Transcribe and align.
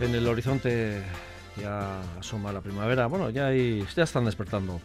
En 0.00 0.14
el 0.14 0.26
horizonte 0.26 1.02
ya 1.60 2.00
asoma 2.18 2.52
la 2.52 2.62
primavera. 2.62 3.06
Bueno, 3.06 3.28
ya, 3.28 3.48
hay, 3.48 3.86
ya 3.94 4.04
están 4.04 4.24
despertando 4.24 4.80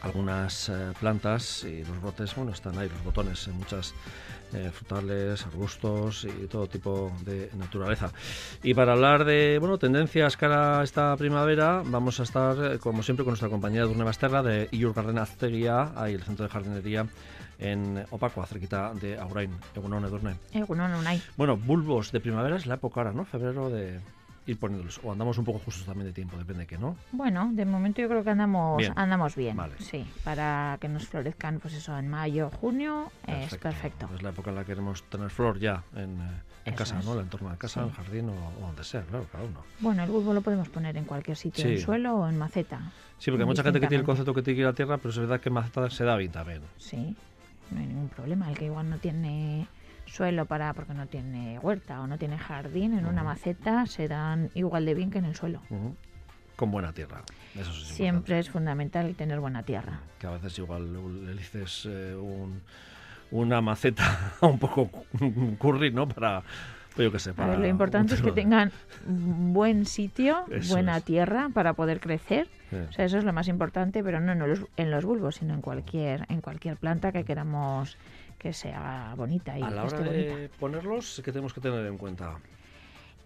algunas 0.00 0.70
eh, 0.70 0.92
plantas 0.98 1.64
y 1.64 1.84
los 1.84 2.00
brotes, 2.00 2.34
bueno, 2.34 2.52
están 2.52 2.78
ahí 2.78 2.88
los 2.88 3.04
botones 3.04 3.46
en 3.48 3.54
muchas 3.54 3.94
eh, 4.54 4.70
frutales, 4.72 5.44
arbustos 5.44 6.24
y 6.24 6.46
todo 6.46 6.66
tipo 6.66 7.12
de 7.26 7.50
naturaleza. 7.58 8.10
Y 8.62 8.72
para 8.72 8.92
hablar 8.92 9.26
de, 9.26 9.58
bueno, 9.58 9.76
tendencias 9.76 10.38
cara 10.38 10.80
a 10.80 10.84
esta 10.84 11.14
primavera, 11.18 11.82
vamos 11.84 12.18
a 12.18 12.22
estar, 12.22 12.56
eh, 12.72 12.78
como 12.78 13.02
siempre, 13.02 13.24
con 13.24 13.32
nuestra 13.32 13.50
compañera 13.50 13.84
Durne 13.84 14.04
Basterra 14.04 14.42
de 14.42 14.68
Iur 14.72 14.94
Garden 14.94 15.18
Azteguía, 15.18 15.92
ahí 15.94 16.14
el 16.14 16.22
centro 16.22 16.46
de 16.46 16.52
jardinería 16.52 17.06
en 17.58 18.02
Opaco, 18.10 18.46
cerquita 18.46 18.94
de 18.94 19.18
Aurain. 19.18 19.50
Egunon, 19.74 20.06
Edurne. 20.06 20.36
Egunon, 20.54 20.94
Unai. 20.94 21.20
Bueno, 21.36 21.56
bulbos 21.58 22.12
de 22.12 22.20
primavera 22.20 22.56
es 22.56 22.64
la 22.64 22.76
época 22.76 23.00
ahora, 23.00 23.12
¿no? 23.12 23.26
Febrero 23.26 23.68
de 23.68 24.00
ir 24.48 24.58
poniéndolos. 24.58 25.00
O 25.04 25.12
andamos 25.12 25.38
un 25.38 25.44
poco 25.44 25.58
justos 25.60 25.84
también 25.84 26.06
de 26.06 26.12
tiempo, 26.12 26.36
depende 26.36 26.62
de 26.62 26.66
qué, 26.66 26.78
¿no? 26.78 26.96
Bueno, 27.12 27.50
de 27.52 27.64
momento 27.64 28.00
yo 28.00 28.08
creo 28.08 28.24
que 28.24 28.30
andamos 28.30 28.78
Bien. 28.78 28.92
andamos 28.96 29.36
bien. 29.36 29.56
Vale. 29.56 29.74
Sí, 29.78 30.04
para 30.24 30.78
que 30.80 30.88
nos 30.88 31.06
florezcan, 31.06 31.60
pues 31.60 31.74
eso, 31.74 31.96
en 31.98 32.08
mayo, 32.08 32.50
junio, 32.50 33.12
es 33.26 33.54
perfecto. 33.56 34.08
Es 34.14 34.22
la 34.22 34.30
época 34.30 34.50
en 34.50 34.56
la 34.56 34.62
que 34.62 34.68
queremos 34.68 35.02
tener 35.04 35.30
flor 35.30 35.58
ya 35.58 35.82
en, 35.94 36.20
eh, 36.20 36.40
en 36.64 36.74
casa, 36.74 36.98
es. 36.98 37.04
¿no? 37.04 37.12
En 37.12 37.18
el 37.18 37.24
entorno 37.24 37.50
de 37.50 37.58
casa, 37.58 37.74
Sí. 37.74 37.80
en 37.80 37.86
el 37.88 37.92
jardín 37.94 38.28
o, 38.30 38.32
o 38.32 38.66
donde 38.66 38.84
sea, 38.84 39.02
claro, 39.02 39.26
cada 39.30 39.44
uno. 39.44 39.60
Bueno, 39.80 40.02
el 40.02 40.10
bulbo 40.10 40.32
lo 40.32 40.40
podemos 40.40 40.68
poner 40.68 40.96
en 40.96 41.04
cualquier 41.04 41.36
sitio, 41.36 41.64
Sí. 41.64 41.70
en 41.74 41.80
suelo 41.80 42.14
o 42.16 42.28
en 42.28 42.38
maceta. 42.38 42.80
Sí, 43.18 43.30
porque 43.30 43.42
hay 43.42 43.48
mucha 43.48 43.62
gente 43.62 43.80
que 43.80 43.86
tiene 43.88 44.00
el 44.00 44.06
concepto 44.06 44.32
que 44.32 44.42
tiene 44.42 44.56
que 44.56 44.60
ir 44.60 44.66
a 44.66 44.70
la 44.70 44.76
tierra, 44.76 44.96
pero 44.98 45.10
es 45.10 45.18
verdad 45.18 45.40
que 45.40 45.48
en 45.48 45.54
maceta 45.54 45.90
se 45.90 46.04
da 46.04 46.16
bien 46.16 46.30
también. 46.32 46.62
Sí, 46.78 47.16
no 47.70 47.80
hay 47.80 47.86
ningún 47.86 48.08
problema. 48.08 48.48
El 48.48 48.56
que 48.56 48.66
igual 48.66 48.88
no 48.88 48.98
tiene 48.98 49.66
suelo 50.08 50.46
para 50.46 50.72
porque 50.74 50.94
no 50.94 51.06
tiene 51.06 51.58
huerta 51.60 52.00
o 52.00 52.06
no 52.06 52.18
tiene 52.18 52.38
jardín, 52.38 52.96
en 52.98 53.06
una 53.06 53.22
maceta 53.22 53.86
se 53.86 54.08
dan 54.08 54.50
igual 54.54 54.84
de 54.86 54.94
bien 54.94 55.10
que 55.10 55.18
en 55.18 55.24
el 55.26 55.34
suelo. 55.36 55.60
Con 56.56 56.70
buena 56.70 56.92
tierra. 56.92 57.22
Eso 57.54 57.72
sí 57.72 57.82
es 57.82 57.88
Siempre 57.88 58.38
es 58.38 58.50
fundamental 58.50 59.14
tener 59.14 59.38
buena 59.40 59.62
tierra. 59.62 60.00
Que 60.18 60.26
a 60.26 60.30
veces 60.30 60.58
igual 60.58 60.92
le 61.26 61.32
dices 61.34 61.86
eh, 61.88 62.14
un- 62.16 62.60
una 63.30 63.60
maceta 63.60 64.32
un 64.40 64.58
poco 64.58 64.90
curry, 65.58 65.92
¿no? 65.92 66.08
Para, 66.08 66.42
pues 66.96 67.04
yo 67.06 67.12
qué 67.12 67.18
sé, 67.18 67.32
para... 67.34 67.50
ver, 67.50 67.58
lo 67.60 67.68
importante 67.68 68.14
es 68.14 68.22
que 68.22 68.32
tengan 68.32 68.72
buen 69.06 69.86
sitio, 69.86 70.44
Eso 70.50 70.72
buena 70.72 70.96
es. 70.96 71.04
tierra 71.04 71.48
para 71.52 71.74
poder 71.74 72.00
crecer. 72.00 72.48
O 72.90 72.92
sea, 72.92 73.04
eso 73.06 73.18
es 73.18 73.24
lo 73.24 73.32
más 73.32 73.48
importante, 73.48 74.02
pero 74.02 74.20
no 74.20 74.32
en 74.32 74.38
los, 74.40 74.60
en 74.76 74.90
los 74.90 75.04
bulbos, 75.04 75.36
sino 75.36 75.54
en 75.54 75.60
cualquier, 75.62 76.26
en 76.28 76.40
cualquier 76.40 76.76
planta 76.76 77.12
que 77.12 77.24
queramos 77.24 77.96
que 78.38 78.52
sea 78.52 79.12
bonita 79.16 79.58
y 79.58 79.62
A 79.62 79.70
la 79.70 79.84
hora 79.84 79.98
bonita. 79.98 80.12
de 80.12 80.50
ponerlos, 80.58 81.20
¿qué 81.24 81.32
tenemos 81.32 81.52
que 81.52 81.60
tener 81.60 81.84
en 81.86 81.98
cuenta? 81.98 82.36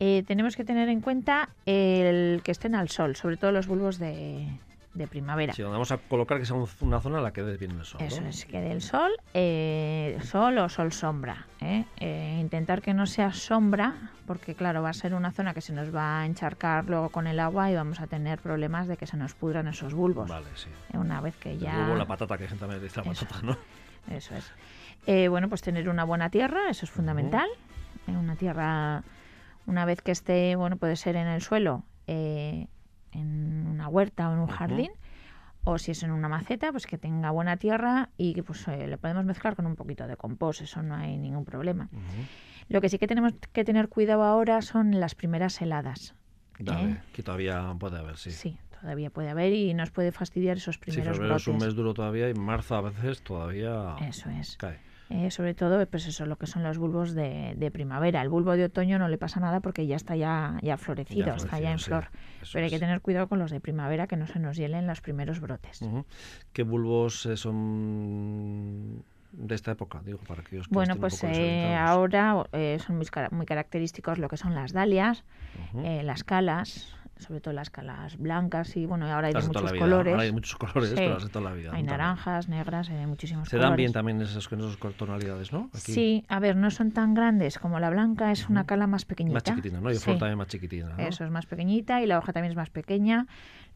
Eh, 0.00 0.24
tenemos 0.27 0.56
que 0.56 0.64
tener 0.64 0.88
en 0.88 1.00
cuenta 1.00 1.50
el 1.66 2.41
que 2.42 2.50
estén 2.50 2.74
al 2.74 2.88
sol, 2.88 3.14
sobre 3.14 3.36
todo 3.36 3.52
los 3.52 3.66
bulbos 3.68 3.98
de, 3.98 4.48
de 4.94 5.06
primavera. 5.06 5.52
Si 5.52 5.62
vamos 5.62 5.92
a 5.92 5.98
colocar 5.98 6.38
que 6.40 6.46
sea 6.46 6.56
un- 6.56 6.66
una 6.80 7.00
zona 7.00 7.18
en 7.18 7.24
la 7.24 7.33
que 7.33 7.42
dé 7.42 7.56
bien 7.56 7.72
el 7.78 7.84
sol, 7.84 8.00
¿no? 8.00 8.06
Eso 8.06 8.24
es, 8.24 8.44
que 8.46 8.60
del 8.60 8.80
sol, 8.83 9.12
eh, 9.34 10.18
sol 10.24 10.58
o 10.58 10.68
sol 10.68 10.92
sombra. 10.92 11.46
¿eh? 11.60 11.84
Eh, 12.00 12.38
intentar 12.40 12.83
que 12.83 12.94
no 12.94 13.06
sea 13.06 13.33
sombra, 13.33 13.94
porque 14.27 14.55
claro, 14.56 14.83
va 14.83 14.90
a 14.90 14.94
ser 14.94 15.14
una 15.14 15.30
zona 15.30 15.55
que 15.55 15.60
se 15.60 15.72
nos 15.72 15.94
va 15.94 16.22
a 16.22 16.27
encharcar 16.27 16.86
luego 16.86 17.10
con 17.10 17.27
el 17.28 17.38
agua 17.38 17.70
y 17.70 17.74
vamos 17.77 18.00
a 18.00 18.06
tener 18.08 18.40
problemas 18.40 18.88
de 18.88 18.96
que 18.96 19.06
se 19.06 19.16
nos 19.16 19.34
pudran 19.34 19.68
esos 19.68 19.94
bulbos. 19.94 20.28
Vale, 20.28 20.46
sí. 20.56 20.68
Eh, 20.92 20.98
Una 20.98 21.20
vez 21.20 21.36
que 21.36 21.52
El 21.52 21.60
ya... 21.60 21.78
huevo, 21.78 21.96
la 21.96 22.06
patata, 22.06 22.36
que 22.38 22.44
hay 22.44 22.48
gente 22.48 22.62
también 22.62 22.83
dice 22.83 23.00
la 23.00 23.05
patata, 23.12 23.40
¿no? 23.42 23.56
Eso 24.10 24.34
es. 24.34 24.50
Eh, 25.06 25.28
bueno, 25.28 25.48
pues 25.48 25.62
tener 25.62 25.89
una 25.89 26.05
buena 26.05 26.31
tierra, 26.31 26.70
eso 26.70 26.84
es 26.86 26.91
fundamental. 26.91 27.48
Eh, 28.07 28.13
una 28.17 28.36
tierra, 28.36 29.02
una 29.67 29.85
vez 29.85 30.01
que 30.02 30.13
esté, 30.13 30.55
bueno, 30.57 30.77
puede 30.77 30.96
ser 30.96 31.17
en 31.17 31.27
el 31.27 31.42
suelo, 31.42 31.85
eh, 32.07 32.67
en 33.12 33.67
una 33.68 33.89
huerta 33.89 34.29
o 34.29 34.33
en 34.33 34.39
un 34.39 34.46
jardín, 34.46 34.91
o 35.64 35.79
si 35.79 35.91
es 35.92 36.02
en 36.02 36.11
una 36.12 36.29
maceta, 36.29 36.73
pues 36.73 36.86
que 36.86 36.98
tenga 36.98 37.30
buena 37.30 37.57
tierra 37.57 38.11
y 38.17 38.35
que 38.35 38.42
pues 38.42 38.67
eh, 38.68 38.86
le 38.86 38.98
podemos 38.98 39.24
mezclar 39.24 39.55
con 39.57 39.67
un 39.67 39.77
poquito 39.77 40.07
de 40.07 40.17
compost, 40.17 40.62
eso 40.62 40.83
no 40.83 40.95
hay 40.96 41.17
ningún 41.18 41.45
problema. 41.45 41.89
Lo 42.68 42.80
que 42.80 42.89
sí 42.89 42.98
que 42.98 43.07
tenemos 43.07 43.33
que 43.52 43.64
tener 43.64 43.89
cuidado 43.89 44.23
ahora 44.24 44.62
son 44.62 44.98
las 45.01 45.14
primeras 45.14 45.61
heladas. 45.61 46.14
Dale, 46.58 46.92
¿Eh? 46.92 47.01
que 47.12 47.23
todavía 47.23 47.74
puede 47.79 47.98
haber, 47.98 48.17
sí. 48.17 48.30
Sí, 48.30 48.58
todavía 48.80 49.11
puede 49.11 49.30
haber 49.30 49.52
y 49.52 49.74
nos 49.74 49.91
puede 49.91 50.12
fastidiar 50.12 50.57
esos 50.58 50.77
Sí, 50.77 50.80
primeros 50.80 51.17
febrero 51.17 51.36
es 51.36 51.46
un 51.48 51.55
brotes. 51.55 51.68
mes 51.68 51.77
duro 51.77 51.95
todavía 51.95 52.29
y 52.29 52.35
marzo 52.35 52.77
a 52.77 52.80
veces 52.83 53.23
todavía 53.23 53.96
Eso 54.01 54.30
es. 54.30 54.57
cae. 54.57 54.79
Eh, 55.12 55.30
sobre 55.30 55.52
todo, 55.52 55.84
pues 55.86 56.06
eso, 56.06 56.24
lo 56.24 56.36
que 56.36 56.46
son 56.46 56.62
los 56.62 56.78
bulbos 56.78 57.12
de, 57.12 57.52
de 57.55 57.70
primavera. 57.70 58.23
El 58.23 58.30
bulbo 58.30 58.52
de 58.56 58.64
otoño 58.64 58.98
no 58.98 59.08
le 59.08 59.18
pasa 59.18 59.40
nada 59.40 59.61
porque 59.61 59.86
ya 59.86 59.96
está 59.96 60.17
ya, 60.17 60.58
ya 60.62 60.78
florecido, 60.78 61.27
Ya 61.27 61.34
está 61.34 61.61
ya 61.61 61.73
en 61.73 61.78
flor. 61.78 62.08
Pero 62.50 62.64
hay 62.64 62.70
que 62.70 62.78
tener 62.78 63.02
cuidado 63.02 63.28
con 63.28 63.39
los 63.39 63.50
de 63.50 63.61
primavera 63.61 64.06
que 64.06 64.17
no 64.17 64.27
se 64.27 64.39
nos 64.39 64.56
hielen 64.56 64.86
los 64.86 65.02
primeros 65.02 65.40
brotes. 65.40 65.84
¿Qué 66.55 66.62
bulbos 66.62 67.27
eh, 67.27 67.36
son 67.36 69.05
de 69.33 69.55
esta 69.55 69.73
época? 69.73 70.00
Digo, 70.02 70.18
para 70.27 70.40
aquellos 70.40 70.67
que 70.67 70.74
Bueno, 70.74 70.96
pues 70.96 71.23
eh, 71.24 71.74
ahora 71.74 72.46
eh, 72.52 72.79
son 72.84 72.96
muy, 72.96 73.06
muy 73.33 73.44
característicos 73.44 74.17
lo 74.18 74.29
que 74.29 74.39
son 74.39 74.55
las 74.55 74.73
dalias, 74.73 75.24
las 75.74 76.24
calas, 76.24 76.96
sobre 77.22 77.40
todo 77.40 77.55
las 77.55 77.70
calas 77.70 78.18
blancas 78.18 78.77
y 78.77 78.86
bueno, 78.86 79.06
ahora 79.06 79.28
hay 79.28 79.33
de 79.33 79.38
Las 79.38 79.48
de 79.48 79.52
toda 79.52 79.64
muchos 79.66 79.78
colores. 79.78 80.12
Ahora 80.12 80.22
hay 80.24 80.33
muchos 80.33 80.56
colores, 80.56 80.90
Sí. 80.90 80.96
pero 80.96 81.14
las 81.14 81.22
de 81.24 81.28
toda 81.30 81.44
la 81.50 81.55
vida. 81.56 81.70
Hay 81.72 81.83
naranjas, 81.83 82.48
negras, 82.48 82.90
hay 82.90 82.96
de 82.96 83.06
muchísimos 83.06 83.48
Se 83.48 83.56
colores. 83.56 83.70
dan 83.70 83.77
bien 83.77 83.92
también 83.92 84.20
esas, 84.20 84.48
con 84.48 84.60
esas 84.60 84.77
tonalidades, 84.96 85.52
¿no? 85.52 85.70
Aquí. 85.72 85.92
Sí, 85.92 86.24
a 86.28 86.38
ver, 86.40 86.56
no 86.56 86.70
son 86.70 86.90
tan 86.92 87.14
grandes 87.14 87.58
como 87.58 87.80
la 87.80 87.90
blanca, 87.90 88.32
es 88.32 88.48
una 88.48 88.64
cala 88.64 88.86
más 88.86 89.05
pequeñita. 89.05 89.34
Más 89.34 89.42
chiquitina, 89.44 89.80
¿no? 89.80 89.90
Y 89.90 89.94
Sí. 89.94 90.00
flor 90.00 90.18
también 90.18 90.38
más 90.38 90.48
chiquitina, 90.48 90.90
¿no? 90.96 90.98
Eso 90.98 91.24
es 91.24 91.30
más 91.30 91.46
pequeñita 91.46 92.02
y 92.02 92.06
la 92.06 92.18
hoja 92.18 92.32
también 92.32 92.50
es 92.52 92.56
más 92.56 92.70
pequeña. 92.70 93.27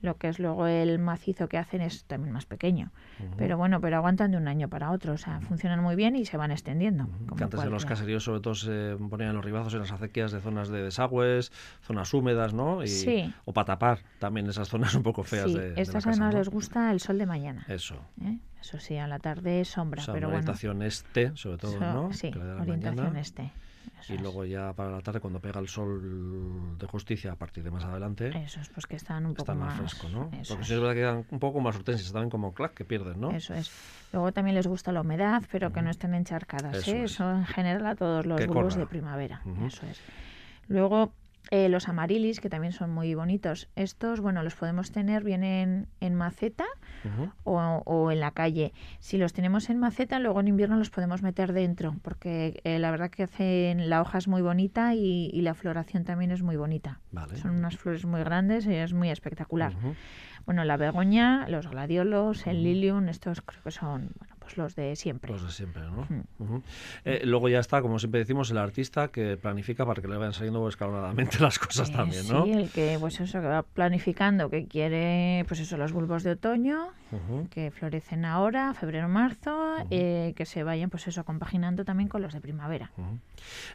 Lo 0.03 0.17
que 0.19 0.29
es 0.29 0.39
luego 0.39 0.67
el 0.67 0.99
macizo 0.99 1.49
que 1.49 1.57
hacen 1.59 1.81
es 1.81 2.05
también 2.05 2.33
más 2.33 2.45
pequeño. 2.47 2.93
Pero 3.39 3.57
bueno, 3.57 3.81
pero 3.81 3.97
aguantan 3.97 4.31
de 4.31 4.37
un 4.37 4.47
año 4.47 4.69
para 4.69 4.91
otro. 4.91 5.15
O 5.15 5.17
sea, 5.17 5.41
funcionan 5.41 5.83
muy 5.83 5.97
bien 5.97 6.17
y 6.17 6.27
se 6.27 6.37
van 6.37 6.51
extendiendo. 6.51 7.09
como 7.27 7.37
Que 7.37 7.45
antes 7.45 7.63
en 7.63 7.71
los 7.71 7.87
caseríos 7.87 8.23
sobre 8.25 8.41
todo 8.41 8.55
se 8.55 8.97
ponían 9.11 9.35
los 9.35 9.45
ribazos 9.45 9.73
en 9.75 9.81
las 9.81 9.93
acequias 9.93 10.33
de 10.33 10.41
zonas 10.41 10.69
de 10.69 10.83
desagües, 10.83 11.51
zonas 11.83 12.13
húmedas, 12.13 12.53
¿no? 12.53 12.83
Y, 12.83 12.89
Sí. 12.89 13.33
O 13.47 13.53
para 13.53 13.65
tapar 13.65 13.99
también 14.19 14.47
esas 14.49 14.69
zonas 14.69 14.95
un 14.95 15.03
poco 15.03 15.23
feas 15.25 15.47
Sí, 15.47 15.55
de, 15.55 15.71
de 15.71 15.75
la 15.77 15.83
estas 15.83 16.05
casa, 16.05 16.31
¿no? 16.31 16.31
les 16.39 16.49
gusta 16.51 16.91
el 16.93 17.01
sol 17.01 17.17
de 17.19 17.27
mañana. 17.27 17.65
Eso. 17.69 17.97
¿eh? 18.23 18.39
Eso 18.61 18.79
sí, 18.79 18.97
a 18.99 19.07
la 19.07 19.19
tarde 19.19 19.65
sombra, 19.65 20.03
O 20.03 20.05
sea, 20.05 20.15
pero 20.15 20.29
una 20.29 20.37
bueno. 20.37 20.51
orientación 20.51 20.83
este, 20.83 21.37
sobre 21.37 21.57
todo, 21.59 21.73
so- 21.73 21.81
¿no? 21.81 22.13
Sí, 22.13 22.29
orientación 22.61 22.97
mañana. 22.97 23.21
este. 23.21 23.51
Y 24.09 24.19
luego 24.19 24.45
ya 24.45 24.73
para 24.73 24.91
la 24.91 25.01
tarde, 25.01 25.21
cuando 25.21 25.41
pega 25.41 25.61
el 25.61 25.69
sol 25.69 26.77
de 26.79 26.87
justicia, 26.87 27.33
a 27.33 27.37
partir 27.37 27.65
de 27.65 27.71
más 27.71 27.85
adelante, 27.85 28.29
Eso 28.45 28.61
es, 28.61 28.69
pues 28.69 28.87
que 28.87 28.97
están 28.97 29.27
un 29.27 29.35
poco 29.35 29.53
está 29.53 29.55
más, 29.55 29.79
fresco, 29.79 30.09
¿no? 30.09 30.31
eso 30.33 30.55
Porque 30.55 30.63
es. 30.63 30.69
si 30.69 30.75
es 30.75 30.81
verdad 30.81 30.95
que 30.95 31.01
quedan 31.01 31.27
un 31.31 31.39
poco 31.39 31.61
más 31.61 31.77
hortensias, 31.77 32.13
también 32.13 32.31
como 32.31 32.55
clac, 32.55 32.75
que 32.75 32.85
pierden, 32.85 33.21
¿no? 33.21 33.31
Eso 33.31 33.55
es. 33.55 33.71
Luego 34.13 34.33
también 34.33 34.55
les 34.55 34.67
gusta 34.67 34.93
la 34.93 35.01
humedad, 35.01 35.43
pero 35.51 35.73
que 35.73 35.83
no 35.83 35.91
estén 35.91 36.15
encharcadas. 36.15 36.77
Eso 36.77 36.93
¿eh? 36.93 37.05
es. 37.05 37.13
Eso 37.13 37.31
en 37.31 37.47
general 37.47 37.87
a 37.87 37.95
todos 37.97 38.27
los 38.27 38.47
bulbos 38.47 38.77
de 38.77 38.87
primavera. 38.87 39.43
Eso 39.67 39.87
es. 39.87 40.01
Luego 40.69 41.13
eh, 41.51 41.69
los 41.69 41.89
amarilis, 41.89 42.41
que 42.41 42.49
también 42.49 42.73
son 42.73 42.91
muy 42.91 43.15
bonitos. 43.15 43.69
Estos, 43.77 44.21
bueno, 44.21 44.43
los 44.43 44.55
podemos 44.55 44.91
tener 44.91 45.25
bien 45.25 45.45
en, 45.45 45.89
en 46.01 46.15
maceta 46.15 46.65
o, 47.45 47.61
o 47.85 48.11
en 48.11 48.21
la 48.21 48.33
calle. 48.33 48.73
Si 48.99 49.17
los 49.17 49.33
tenemos 49.33 49.71
en 49.71 49.79
maceta, 49.79 50.19
luego 50.19 50.41
en 50.41 50.49
invierno 50.49 50.77
los 50.77 50.91
podemos 50.91 51.23
meter 51.23 51.53
dentro, 51.53 51.95
porque 52.03 52.61
eh, 52.65 52.79
la 52.79 52.91
verdad 52.91 53.11
que 53.11 53.23
hacen 53.23 53.89
la 53.89 54.01
hoja 54.01 54.19
es 54.19 54.29
muy 54.29 54.43
bonita 54.43 54.95
y, 54.95 55.31
y 55.33 55.41
la 55.43 55.55
floración 55.55 56.05
también 56.05 56.31
es 56.31 56.43
muy 56.43 56.57
bonita. 56.57 57.01
Vale. 57.13 57.37
Son 57.37 57.53
unas 57.53 57.77
flores 57.77 58.05
muy 58.05 58.21
grandes 58.21 58.67
y 58.67 58.75
es 58.75 58.93
muy 58.93 59.11
espectacular. 59.11 59.75
Bueno, 60.47 60.65
la 60.65 60.77
begoña, 60.77 61.49
los 61.49 61.69
gladiolos, 61.69 62.47
el 62.47 62.63
lilium, 62.63 63.09
estos 63.09 63.43
creo 63.43 63.63
que 63.63 63.73
son 63.73 64.11
bueno, 64.19 64.36
pues 64.47 64.57
los 64.59 64.77
de 64.77 64.95
siempre. 64.95 65.33
Los 65.33 65.43
de 65.43 65.51
siempre, 65.51 65.83
¿no? 65.83 66.07
Eh, 67.05 67.23
luego 67.25 67.49
ya 67.49 67.59
está, 67.59 67.83
como 67.83 67.99
siempre 67.99 68.21
decimos, 68.21 68.49
el 68.53 68.59
artista 68.59 69.09
que 69.09 69.37
planifica 69.37 69.85
para 69.85 70.01
que 70.01 70.07
le 70.07 70.17
vayan 70.17 70.33
saliendo 70.33 70.69
escalonadamente 70.69 71.39
las 71.41 71.59
cosas 71.59 71.91
Eh, 71.91 71.93
también, 71.93 72.29
¿no? 72.29 72.45
Sí, 72.45 72.53
el 72.53 72.71
que 72.71 72.97
pues 73.01 73.19
eso 73.19 73.41
que 73.41 73.47
va 73.49 73.63
planificando 73.65 74.49
que 74.49 74.67
quiere 74.67 75.45
pues 75.49 75.59
eso 75.59 75.77
los 75.77 75.93
bulbos 75.93 76.23
de 76.23 76.33
otoño 76.33 76.93
Que 77.51 77.71
florecen 77.71 78.25
ahora, 78.25 78.75
febrero, 78.75 79.09
marzo, 79.09 79.77
eh, 79.91 80.33
que 80.37 80.45
se 80.45 80.65
vayan 80.65 80.91
pues 80.91 81.07
eso 81.07 81.25
compaginando 81.25 81.85
también 81.85 82.09
con 82.09 82.21
los 82.23 82.33
de 82.35 82.41
primavera. 82.41 82.91
Ujú. 82.97 83.19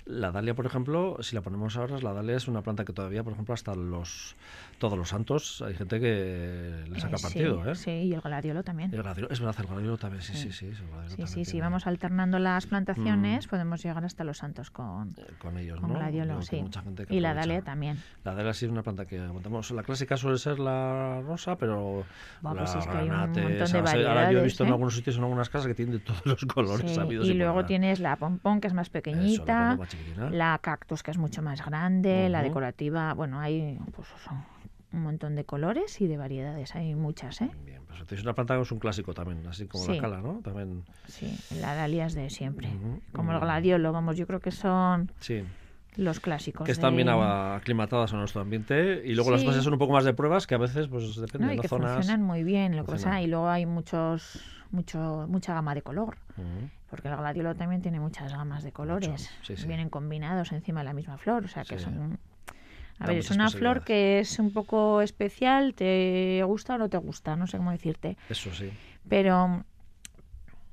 La 0.06 0.32
dalia, 0.32 0.54
por 0.54 0.66
ejemplo, 0.66 1.18
si 1.22 1.36
la 1.36 1.42
ponemos 1.42 1.78
ahora, 1.78 1.98
la 2.00 2.14
dalia 2.14 2.36
es 2.36 2.48
una 2.48 2.62
planta 2.62 2.84
que 2.84 2.94
todavía, 2.94 3.24
por 3.24 3.34
ejemplo, 3.34 3.54
hasta 3.54 3.74
los 3.76 4.36
todos 4.80 4.98
los 4.98 5.10
santos 5.10 5.62
hay 5.62 5.76
gente 5.76 6.00
que 6.00 6.84
le 6.90 7.00
saca 7.00 7.18
Eh, 7.18 7.22
partido, 7.22 7.64
sí, 7.64 7.70
¿eh? 7.70 7.76
Sí, 7.76 7.92
y 8.08 8.14
el 8.14 8.22
gladiolo 8.22 8.64
también. 8.64 8.94
El 8.94 9.04
gladiolo- 9.04 9.32
es 9.32 9.40
verdad, 9.40 9.56
el 9.60 9.68
gladiolo 9.68 9.98
también, 9.98 10.22
sí, 10.24 10.34
sí, 10.34 10.52
sí. 10.52 10.74
sí, 10.74 10.76
sí, 11.16 11.28
sí, 11.28 11.46
sí, 11.46 11.62
vamos 11.62 11.88
alternando 11.88 12.40
las 12.40 12.66
plantaciones, 12.66 13.46
mm. 13.46 13.50
podemos 13.50 13.84
llegar 13.84 14.04
hasta 14.04 14.24
los 14.24 14.40
santos 14.40 14.72
con, 14.72 15.16
con 15.40 15.58
ellos, 15.58 15.80
con 15.80 15.90
¿no? 15.94 16.00
gladiolo, 16.00 16.42
sí. 16.42 16.64
y 17.10 17.20
la 17.20 17.34
dalia 17.34 17.62
también. 17.62 17.98
La 18.24 18.34
dalia 18.34 18.54
sí 18.54 18.66
es 18.66 18.72
una 18.72 18.84
planta 18.84 19.06
que 19.06 19.20
montamos. 19.20 19.72
La 19.72 19.84
clásica 19.84 20.18
suele 20.18 20.38
ser 20.38 20.60
la 20.60 21.22
rosa, 21.22 21.58
pero 21.58 22.04
bueno, 22.42 22.62
la 22.62 22.66
pues 22.66 22.76
es 22.76 22.88
que 22.88 22.98
hay 22.98 23.10
un 23.10 23.16
Ahora 23.24 24.32
yo 24.32 24.40
he 24.40 24.44
visto 24.44 24.64
¿eh? 24.64 24.68
en 24.68 24.74
algunos 24.74 24.96
sitios, 24.96 25.18
en 25.18 25.24
algunas 25.24 25.50
casas, 25.50 25.68
que 25.68 25.76
tienen 25.76 25.96
de 25.96 26.00
todos 26.00 26.26
los 26.26 26.46
colores. 26.54 26.92
Sí, 26.92 27.00
y 27.24 27.34
luego 27.34 27.66
tienes 27.66 28.00
la 28.00 28.16
pompón, 28.16 28.62
que 28.62 28.68
es 28.68 28.74
más 28.74 28.90
pequeñita, 28.90 29.78
la, 30.32 30.60
cactus, 30.62 31.04
que 31.04 31.12
es 31.12 31.18
mucho 31.18 31.42
más 31.42 31.66
grande, 31.66 32.30
la 32.30 32.42
decorativa, 32.44 33.14
bueno, 33.14 33.40
hay 33.40 33.80
pues, 33.96 34.08
un 34.94 35.04
montón 35.04 35.36
de 35.36 35.46
colores 35.46 36.02
y 36.02 36.08
de 36.08 36.18
variedades, 36.18 36.76
hay 36.76 36.96
muchas, 36.96 37.42
¿eh? 37.42 37.50
Bien, 37.66 37.82
pues 37.88 38.12
es 38.12 38.22
una 38.24 38.34
planta 38.34 38.56
que 38.56 38.62
es 38.62 38.72
un 38.72 38.80
clásico 38.80 39.14
también, 39.14 39.46
así 39.48 39.68
como 39.68 39.88
la 39.88 40.02
cala, 40.02 40.22
¿no? 40.22 40.42
También... 40.44 40.84
Sí, 41.08 41.38
la 41.60 41.76
dalia 41.76 42.08
es 42.08 42.14
de 42.14 42.30
siempre, 42.30 42.70
como 43.12 43.32
el 43.32 43.40
gladiolo, 43.40 43.92
vamos, 43.92 44.18
yo 44.18 44.28
creo 44.28 44.40
que 44.40 44.52
son... 44.52 45.12
Sí. 45.20 45.44
Los 45.96 46.20
clásicos. 46.20 46.66
Que 46.66 46.72
están 46.72 46.96
bien 46.96 47.10
aclimatadas 47.10 48.14
a 48.14 48.18
nuestro 48.18 48.42
ambiente. 48.42 49.02
Y 49.06 49.14
luego 49.14 49.32
las 49.32 49.44
bases 49.44 49.64
son 49.64 49.74
un 49.74 49.80
poco 49.80 49.94
más 49.94 50.06
de 50.06 50.14
pruebas, 50.14 50.48
que 50.48 50.56
a 50.56 50.58
veces, 50.58 50.88
pues 50.88 51.16
depende 51.16 51.48
de 51.48 51.56
las 51.56 51.62
que 51.64 51.68
zonas. 51.68 51.96
funcionan 51.96 52.22
muy 52.22 52.44
bien, 52.44 52.78
lo 52.78 52.86
que 52.86 52.94
pasa. 52.94 53.22
Y 53.22 53.28
luego 53.28 53.50
hay 53.50 53.66
muchos, 53.66 54.42
mucho, 54.72 55.26
mucha 55.28 55.54
gama 55.54 55.76
de 55.76 55.82
color. 55.82 56.18
Porque 56.90 57.08
el 57.08 57.16
gladiolo 57.16 57.56
también 57.56 57.82
tiene 57.82 58.00
muchas 58.00 58.34
gamas 58.34 58.64
de 58.64 58.72
colores. 58.72 59.30
Vienen 59.68 59.90
combinados 59.90 60.52
encima 60.52 60.82
de 60.82 60.86
la 60.86 60.94
misma 60.94 61.18
flor. 61.18 61.46
O 61.46 61.48
sea 61.48 61.64
que 61.64 61.80
son 61.80 62.20
a 63.02 63.08
ver, 63.08 63.18
es 63.18 63.32
una 63.32 63.50
flor 63.50 63.84
que 63.84 64.20
es 64.20 64.38
un 64.38 64.52
poco 64.52 65.02
especial, 65.02 65.74
te 65.74 66.44
gusta 66.46 66.76
o 66.76 66.78
no 66.78 66.88
te 66.88 66.98
gusta, 66.98 67.36
no 67.36 67.48
sé 67.48 67.58
cómo 67.58 67.72
decirte. 67.72 68.16
Eso 68.30 68.54
sí. 68.54 68.70
Pero, 69.10 69.66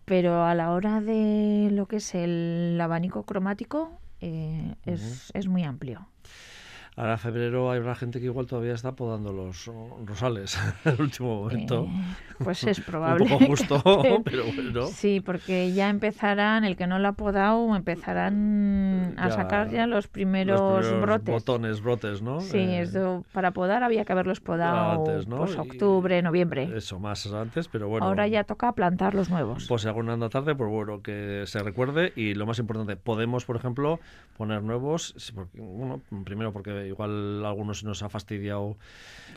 pero 0.05 0.44
a 0.44 0.55
la 0.55 0.73
hora 0.73 1.00
de 1.00 1.71
lo 1.73 1.87
que 1.87 1.97
es 1.97 2.14
el 2.14 2.79
abanico 2.82 3.23
cromático 3.23 3.99
eh, 4.20 4.75
es, 4.85 5.31
es 5.35 5.47
muy 5.47 5.65
amplio. 5.65 6.09
Ahora 6.99 7.17
febrero 7.17 7.71
hay 7.71 7.79
una 7.79 7.95
gente 7.95 8.19
que 8.19 8.25
igual 8.25 8.47
todavía 8.47 8.75
está 8.75 8.97
podando 8.97 9.33
los 9.33 9.71
rosales 10.05 10.59
en 10.85 10.95
el 10.95 11.00
último 11.00 11.45
momento. 11.45 11.85
Eh, 11.85 12.35
pues 12.43 12.65
es 12.65 12.81
probable. 12.81 13.25
Un 13.31 13.31
poco 13.31 13.47
justo, 13.47 13.83
pero 14.25 14.43
bueno. 14.47 14.87
Sí, 14.89 15.21
porque 15.21 15.73
ya 15.73 15.91
empezarán, 15.91 16.65
el 16.65 16.77
que 16.77 16.89
no 16.89 16.99
lo 16.99 17.06
ha 17.06 17.12
podado, 17.12 17.77
empezarán 17.77 19.15
a 19.17 19.31
sacar 19.31 19.71
ya 19.71 19.87
los 19.87 20.09
primeros, 20.09 20.91
brotes. 21.00 21.33
Botones, 21.33 21.81
brotes, 21.81 22.21
¿no? 22.21 22.41
Sí, 22.41 22.59
eh, 22.59 22.81
esto, 22.81 23.25
para 23.31 23.53
podar 23.53 23.85
había 23.85 24.05
que 24.05 24.12
haberlos 24.12 24.41
podado 24.41 25.06
antes, 25.06 25.29
¿no? 25.29 25.37
pues 25.37 25.56
octubre, 25.56 26.21
noviembre. 26.21 26.69
Eso, 26.77 26.99
más 26.99 27.33
antes, 27.33 27.69
pero 27.69 27.89
bueno. 27.89 28.06
Ahora 28.06 28.27
ya 28.27 28.43
toca 28.43 28.73
plantar 28.73 29.15
los 29.15 29.31
nuevos. 29.31 29.67
Pues 29.69 29.83
si 29.83 29.89
alguna 29.89 30.15
anda 30.15 30.31
tarde, 30.31 30.56
pues 30.56 30.69
bueno, 30.69 31.00
que 31.00 31.45
se 31.47 31.61
recuerde. 31.61 32.12
Y 32.17 32.35
lo 32.35 32.45
más 32.45 32.59
importante, 32.59 32.97
podemos, 32.97 33.45
por 33.45 33.55
ejemplo, 33.55 34.00
poner 34.37 34.65
nuevos, 34.65 35.15
bueno, 35.55 36.00
primero 36.25 36.53
porque 36.53 36.88
igual 36.88 37.44
algunos 37.44 37.85
nos 37.85 38.02
ha 38.02 38.08
fastidiado 38.08 38.76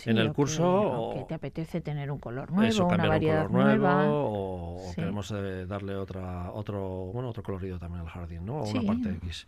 en 0.05 0.17
el 0.17 0.33
curso. 0.33 0.65
o 0.65 1.13
que 1.15 1.23
te 1.25 1.33
apetece 1.33 1.81
tener 1.81 2.11
un 2.11 2.19
color 2.19 2.51
nuevo, 2.51 2.87
una 2.87 3.07
variedad 3.07 3.45
un 3.45 3.51
color 3.51 3.65
nueva. 3.65 4.03
o, 4.09 4.91
queremos 4.95 5.31
eh, 5.31 5.65
darle 5.65 5.95
otra, 5.95 6.51
otro, 6.51 7.11
bueno, 7.13 7.29
otro 7.29 7.43
colorido 7.43 7.79
también 7.79 8.01
al 8.01 8.09
jardín, 8.09 8.45
¿no? 8.45 8.61
O 8.61 8.69
una 8.69 8.81
parte 8.81 9.09
X. 9.09 9.47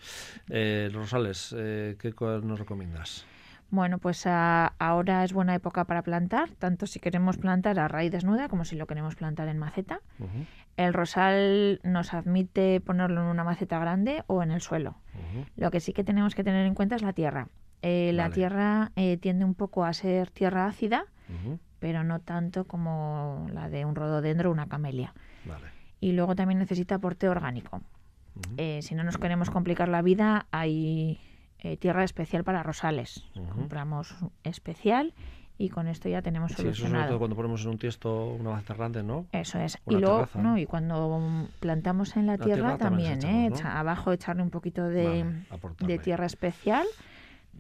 Eh, 0.50 0.90
Rosales, 0.94 1.56
eh, 1.58 1.96
¿qué 2.00 2.14
nos 2.44 2.60
recomiendas? 2.60 3.26
Bueno, 3.74 3.98
pues 3.98 4.28
ahora 4.28 5.24
es 5.24 5.34
buena 5.34 5.56
época 5.56 5.86
para 5.86 6.04
plantar, 6.04 6.52
tanto 6.60 6.86
si 6.86 7.00
queremos 7.00 7.38
plantar 7.38 7.80
a 7.80 7.88
raíz 7.88 8.12
desnuda 8.12 8.48
como 8.48 8.66
si 8.66 8.76
lo 8.76 8.86
queremos 8.86 9.16
plantar 9.16 9.48
en 9.48 9.58
maceta. 9.58 10.00
El 10.78 10.94
rosal 10.94 11.80
nos 11.84 12.14
admite 12.14 12.82
ponerlo 12.82 13.22
en 13.22 13.28
una 13.28 13.44
maceta 13.44 13.80
grande 13.80 14.24
o 14.28 14.44
en 14.44 14.52
el 14.52 14.62
suelo. 14.62 14.98
Lo 15.56 15.72
que 15.72 15.80
sí 15.80 15.92
que 15.92 16.04
tenemos 16.04 16.36
que 16.36 16.44
tener 16.44 16.68
en 16.68 16.76
cuenta 16.76 16.96
es 16.96 17.02
la 17.02 17.14
tierra. 17.14 17.48
Eh, 17.84 18.12
la 18.14 18.30
tierra 18.30 18.92
eh, 18.96 19.18
tiende 19.18 19.46
un 19.46 19.54
poco 19.54 19.84
a 19.84 19.94
ser 19.94 20.32
tierra 20.32 20.66
ácida, 20.68 21.06
pero 21.80 22.04
no 22.04 22.20
tanto 22.20 22.66
como 22.66 23.48
la 23.52 23.70
de 23.70 23.86
un 23.86 23.96
rododendro 23.96 24.50
o 24.50 24.54
una 24.54 24.68
camelia. 24.68 25.14
Y 26.00 26.14
luego 26.14 26.36
también 26.36 26.60
necesita 26.60 26.96
aporte 26.96 27.30
orgánico. 27.30 27.82
Eh, 28.58 28.80
si 28.82 28.96
no 28.96 29.04
nos 29.04 29.18
queremos 29.18 29.50
complicar 29.50 29.90
la 29.90 30.02
vida, 30.02 30.48
hay 30.52 31.20
eh, 31.60 31.78
tierra 31.78 32.04
especial 32.04 32.44
para 32.44 32.64
rosales. 32.64 33.26
Compramos 33.54 34.16
especial 34.44 35.14
y 35.58 35.70
con 35.70 35.88
esto 35.88 36.10
ya 36.10 36.22
tenemos 36.22 36.52
solucionado. 36.54 37.04
Sí, 37.04 37.10
eso 37.10 37.20
cuando 37.20 37.36
ponemos 37.36 37.64
en 37.64 37.70
un 37.70 37.78
tiesto 37.78 38.28
una 38.28 38.52
maceta 38.52 38.74
grande, 38.74 39.04
¿no? 39.04 39.28
Eso 39.32 39.60
es. 39.60 39.78
y 39.88 39.96
luego, 39.96 40.28
¿no? 40.36 40.58
y 40.58 40.66
cuando 40.66 41.48
plantamos 41.60 42.18
en 42.18 42.28
la, 42.28 42.38
tierra, 42.38 42.78
también, 42.78 43.24
¿eh? 43.24 43.52
abajo 43.64 44.12
echarle 44.12 44.42
un 44.42 44.50
poquito 44.50 44.88
de, 44.88 45.26
de, 45.80 46.00
tierra 46.00 46.26
especial, 46.26 46.86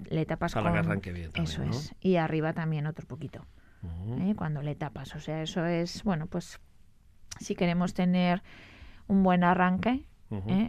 le 0.09 0.25
tapas 0.25 0.53
Para 0.53 0.83
con... 0.83 1.01
que 1.01 1.11
bien 1.11 1.31
también, 1.31 1.43
Eso 1.43 1.63
es. 1.63 1.95
Y 2.01 2.15
arriba 2.15 2.53
también 2.53 2.87
otro 2.87 3.07
poquito. 3.07 3.45
¿eh? 4.19 4.33
Cuando 4.37 4.61
le 4.61 4.75
tapas. 4.75 5.15
O 5.15 5.19
sea, 5.19 5.41
eso 5.41 5.65
es, 5.65 6.03
bueno, 6.03 6.27
pues 6.27 6.59
si 7.39 7.55
queremos 7.55 7.93
tener 7.93 8.41
un 9.07 9.23
buen 9.23 9.43
arranque, 9.43 10.05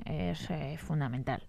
es 0.06 0.50
eh, 0.50 0.76
fundamental. 0.78 1.42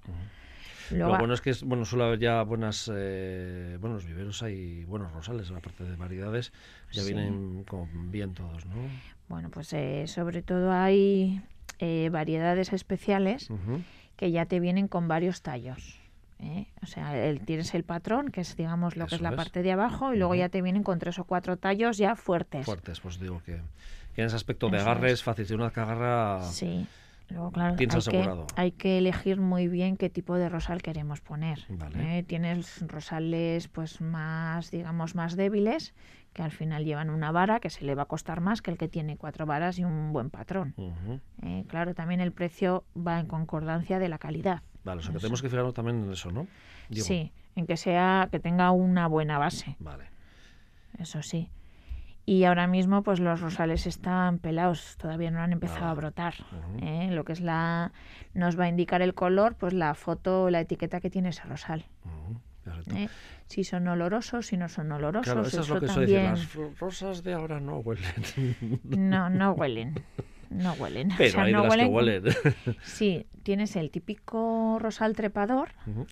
Lo 0.92 1.18
bueno 1.18 1.34
es 1.34 1.42
que 1.42 1.54
bueno, 1.66 1.86
suele 1.86 2.06
haber 2.06 2.20
ya 2.20 2.44
buenas, 2.44 2.92
eh, 2.94 3.78
buenos 3.80 4.06
viveros, 4.06 4.44
hay 4.44 4.86
buenos 4.86 5.12
rosales, 5.14 5.52
aparte 5.52 5.84
de 5.84 5.96
variedades, 5.96 6.54
ya 6.92 7.04
vienen 7.04 7.64
con 7.64 8.12
bien 8.12 8.34
todos, 8.34 8.66
¿no? 8.66 8.76
Bueno, 9.28 9.50
pues 9.50 9.74
eh, 9.74 10.06
sobre 10.08 10.42
todo 10.44 10.72
hay 10.72 11.42
eh, 11.80 12.10
variedades 12.12 12.72
especiales 12.74 13.50
que 14.16 14.32
ya 14.32 14.46
te 14.46 14.60
vienen 14.60 14.88
con 14.88 15.08
varios 15.08 15.42
tallos. 15.42 16.00
O 16.82 16.86
sea, 16.86 17.18
el, 17.18 17.42
tienes 17.42 17.74
el 17.74 17.84
patrón, 17.84 18.30
que 18.30 18.42
es 18.42 18.56
digamos 18.56 18.98
lo 18.98 19.08
que 19.08 19.16
es 19.16 19.22
la 19.22 19.36
parte 19.36 19.64
de 19.64 19.72
abajo, 19.72 20.14
y 20.14 20.18
luego 20.18 20.36
ya 20.36 20.50
te 20.50 20.62
vienen 20.62 20.84
con 20.84 21.00
tres 21.00 21.18
o 21.20 21.24
cuatro 21.24 21.58
tallos 21.58 21.98
ya 21.98 22.16
fuertes. 22.16 22.66
Fuertes, 22.66 23.00
pues 23.00 23.20
digo 23.20 23.42
que, 23.46 23.54
en 23.54 24.26
ese 24.26 24.36
aspecto 24.36 24.70
de 24.70 24.80
agarre 24.80 25.12
es 25.12 25.24
fácil, 25.24 25.46
si 25.46 25.54
una 25.54 25.72
que 25.72 25.80
agarra... 25.80 26.44
Sí. 26.44 26.88
Luego, 27.30 27.52
claro, 27.52 27.76
hay 27.80 27.88
que, 27.88 28.46
hay 28.56 28.72
que, 28.72 28.98
elegir 29.00 29.40
muy 29.40 29.68
bien 29.68 29.98
qué 29.98 30.12
tipo 30.12 30.36
de 30.36 30.48
rosal 30.48 30.84
queremos 30.84 31.22
poner. 31.22 31.66
¿eh? 31.98 32.24
Tienes 32.28 32.88
rosales 32.88 33.68
pues 33.68 34.00
más, 34.00 34.70
digamos, 34.70 35.16
más 35.16 35.36
débiles, 35.36 35.96
que 36.34 36.44
al 36.44 36.52
final 36.52 36.86
llevan 36.86 37.10
una 37.10 37.32
vara 37.32 37.60
que 37.60 37.72
se 37.72 37.84
le 37.84 37.96
va 37.96 38.04
a 38.04 38.06
costar 38.06 38.42
más 38.42 38.62
que 38.62 38.70
el 38.70 38.78
que 38.78 38.88
tiene 38.88 39.18
cuatro 39.18 39.48
varas 39.48 39.80
y 39.80 39.86
un 39.86 40.14
buen 40.14 40.30
patrón. 40.30 40.76
¿eh? 41.42 41.66
claro, 41.68 41.96
también 41.96 42.22
el 42.22 42.32
precio 42.32 42.84
va 42.96 43.20
en 43.20 43.26
concordancia 43.26 43.98
de 43.98 44.08
la 44.08 44.20
calidad. 44.20 44.62
Vale, 44.86 45.00
o 45.00 45.04
sea 45.04 45.12
que 45.12 45.20
tenemos 45.20 45.42
que 45.42 45.50
fijarnos 45.50 45.74
también 45.74 46.04
en 46.04 46.12
eso, 46.12 46.32
¿no? 46.32 46.48
Sí, 46.92 47.32
en 47.56 47.66
que 47.68 47.76
sea, 47.76 48.30
que 48.32 48.40
tenga 48.40 48.72
una 48.72 49.08
buena 49.08 49.38
base. 49.38 49.76
Vale. 49.80 50.06
Eso 50.98 51.22
sí 51.22 51.50
y 52.26 52.44
ahora 52.46 52.68
mismo 52.68 53.04
pues 53.04 53.20
los 53.20 53.40
rosales 53.40 53.86
están 53.86 54.40
pelados, 54.40 54.98
todavía 54.98 55.30
no 55.30 55.42
han 55.42 55.54
empezado 55.54 55.86
a 55.86 55.94
brotar. 55.94 56.34
¿eh? 56.82 57.10
Lo 57.12 57.24
que 57.24 57.34
es 57.34 57.42
la 57.42 57.92
nos 58.34 58.60
va 58.60 58.66
a 58.66 58.68
indicar 58.68 59.02
el 59.02 59.14
color, 59.14 59.56
pues 59.56 59.74
la 59.74 59.94
foto, 59.94 60.50
la 60.50 60.62
etiqueta 60.62 61.00
que 61.00 61.10
tiene 61.10 61.30
ese 61.30 61.44
rosal. 61.44 61.86
¿Eh? 62.96 63.10
Si 63.46 63.64
son 63.64 63.88
olorosos, 63.88 64.48
si 64.48 64.58
no 64.58 64.68
son 64.70 64.92
olorosos. 64.92 65.32
Claro, 65.32 65.48
eso, 65.48 65.62
es 65.62 65.70
lo 65.70 65.80
que 65.80 65.86
también... 65.86 66.32
Las 66.32 66.56
rosas 66.80 67.24
de 67.24 67.34
ahora 67.34 67.60
no 67.60 67.78
huelen. 67.78 68.82
No, 68.84 69.30
no 69.30 69.52
huelen. 69.52 69.94
No 70.58 70.74
huelen. 70.74 71.10
Pero 71.18 71.42
hay 71.42 71.54
no 71.54 71.64
huelen... 71.64 71.88
que 71.88 71.94
huelen. 71.94 72.24
Sí, 72.84 73.26
tienes 73.44 73.76
el 73.76 73.92
típico 73.92 74.78
rosal 74.80 75.16
trepador. 75.16 75.70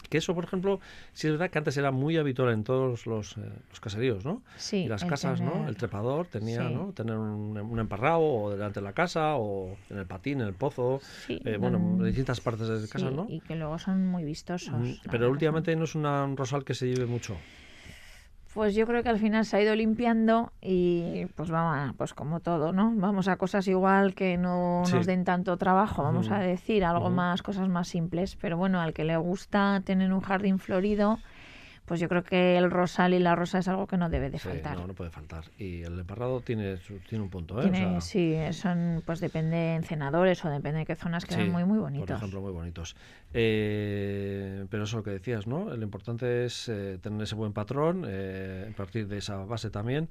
Que 0.09 0.19
eso, 0.19 0.35
por 0.35 0.43
ejemplo, 0.43 0.79
sí 1.13 1.27
es 1.27 1.33
verdad 1.33 1.49
que 1.49 1.57
antes 1.57 1.75
era 1.77 1.91
muy 1.91 2.17
habitual 2.17 2.53
en 2.53 2.63
todos 2.63 3.05
los, 3.07 3.37
eh, 3.37 3.41
los 3.69 3.79
caseríos, 3.79 4.23
¿no? 4.23 4.43
Sí. 4.57 4.77
Y 4.77 4.87
las 4.87 5.03
casas, 5.03 5.41
¿no? 5.41 5.67
El 5.67 5.75
trepador 5.75 6.27
tenía, 6.27 6.69
¿no? 6.69 6.93
Tener 6.93 7.15
un, 7.15 7.57
un, 7.57 7.79
emparrado 7.79 8.21
o 8.21 8.51
delante 8.51 8.79
de 8.79 8.83
la 8.83 8.93
casa 8.93 9.35
o 9.35 9.75
en 9.89 9.97
el 9.97 10.05
patín, 10.05 10.41
en 10.41 10.47
el 10.47 10.53
pozo. 10.53 11.01
Sí, 11.25 11.41
eh, 11.43 11.57
bueno, 11.57 11.77
en 11.77 12.03
distintas 12.03 12.39
partes 12.39 12.67
de 12.67 12.87
casa, 12.87 13.09
¿no? 13.09 13.25
Y 13.29 13.39
que 13.39 13.55
luego 13.55 13.79
son 13.79 14.05
muy 14.07 14.23
vistosos. 14.23 15.01
Pero 15.09 15.29
últimamente 15.29 15.75
no 15.75 15.85
es 15.85 15.95
un 15.95 16.37
rosal 16.37 16.63
que 16.63 16.73
se 16.73 16.87
lleve 16.87 17.05
mucho. 17.05 17.35
Pues 18.53 18.75
yo 18.75 18.85
creo 18.85 19.01
que 19.01 19.09
al 19.09 19.17
final 19.17 19.45
se 19.45 19.57
ha 19.57 19.61
ido 19.61 19.75
limpiando 19.75 20.51
y 20.61 21.25
pues 21.35 21.49
vamos, 21.49 21.95
pues 21.97 22.13
como 22.13 22.39
todo, 22.39 22.71
¿no? 22.71 22.93
Vamos 22.95 23.27
a 23.27 23.35
cosas 23.37 23.67
igual 23.67 24.13
que 24.13 24.37
no 24.37 24.83
nos 24.91 25.05
den 25.07 25.23
tanto 25.23 25.57
trabajo, 25.57 26.03
vamos 26.03 26.29
a 26.29 26.37
decir, 26.37 26.85
algo 26.85 27.09
más, 27.09 27.41
cosas 27.41 27.67
más 27.67 27.87
simples. 27.87 28.37
Pero 28.39 28.55
bueno, 28.55 28.79
al 28.79 28.93
que 28.93 29.05
le 29.05 29.17
gusta 29.17 29.81
tener 29.83 30.13
un 30.13 30.21
jardín 30.21 30.59
florido, 30.59 31.19
pues 31.85 31.99
yo 31.99 32.07
creo 32.07 32.23
que 32.23 32.57
el 32.57 32.71
rosal 32.71 33.13
y 33.13 33.19
la 33.19 33.35
rosa 33.35 33.59
es 33.59 33.67
algo 33.67 33.87
que 33.87 33.97
no 33.97 34.09
debe 34.09 34.29
de 34.29 34.39
faltar. 34.39 34.77
no, 34.77 34.87
no 34.87 34.93
puede 34.93 35.09
faltar. 35.09 35.45
Y 35.57 35.81
el 35.81 35.99
emparrado 35.99 36.41
tiene, 36.41 36.77
tiene 37.09 37.23
un 37.23 37.29
punto, 37.29 37.61
¿eh? 37.61 37.99
Sí, 37.99 38.35
son, 38.51 39.03
pues 39.05 39.19
depende 39.19 39.75
en 39.75 39.83
cenadores 39.83 40.43
o 40.45 40.49
depende 40.49 40.79
de 40.79 40.85
qué 40.85 40.95
zonas 40.95 41.25
quedan 41.25 41.51
muy, 41.51 41.65
muy 41.65 41.79
bonitos. 41.79 42.07
Por 42.07 42.17
ejemplo, 42.17 42.41
muy 42.41 42.51
bonitos. 42.51 42.95
Eh, 43.33 44.65
pero 44.69 44.83
eso 44.83 44.97
es 44.97 44.97
lo 44.97 45.03
que 45.03 45.11
decías, 45.11 45.45
¿no? 45.45 45.75
Lo 45.75 45.83
importante 45.83 46.45
es 46.45 46.69
eh, 46.69 46.99
tener 47.01 47.21
ese 47.21 47.35
buen 47.35 47.53
patrón, 47.53 48.05
eh, 48.07 48.69
a 48.71 48.75
partir 48.75 49.07
de 49.07 49.17
esa 49.17 49.37
base 49.37 49.69
también. 49.69 50.07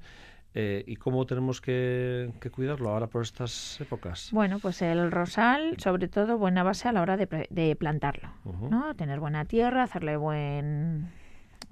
Eh, 0.55 0.83
¿Y 0.85 0.97
cómo 0.97 1.25
tenemos 1.25 1.61
que, 1.61 2.31
cuidarlo 2.53 2.89
ahora 2.89 3.07
por 3.07 3.23
estas 3.23 3.81
épocas? 3.81 4.29
Bueno, 4.31 4.59
pues 4.59 4.83
el 4.83 5.11
rosal, 5.11 5.79
sobre 5.79 6.07
todo, 6.07 6.37
buena 6.37 6.61
base 6.61 6.87
a 6.87 6.91
la 6.91 7.01
hora 7.01 7.17
de, 7.17 7.75
plantarlo, 7.79 8.29
¿no? 8.69 8.93
Tener 8.95 9.19
buena 9.19 9.45
tierra, 9.45 9.81
hacerle 9.81 10.15
buen, 10.15 11.09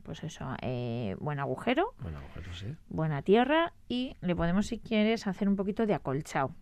pues 0.03 0.23
eso, 0.23 0.45
eh, 0.61 1.15
buen 1.19 1.39
agujero, 1.39 1.93
buen 1.99 2.15
agujero 2.15 2.53
sí. 2.53 2.75
buena 2.89 3.21
tierra 3.21 3.73
y 3.87 4.15
le 4.21 4.35
podemos, 4.35 4.67
si 4.67 4.79
quieres, 4.79 5.27
hacer 5.27 5.47
un 5.47 5.55
poquito 5.55 5.85
de 5.85 5.93
acolchado. 5.93 6.53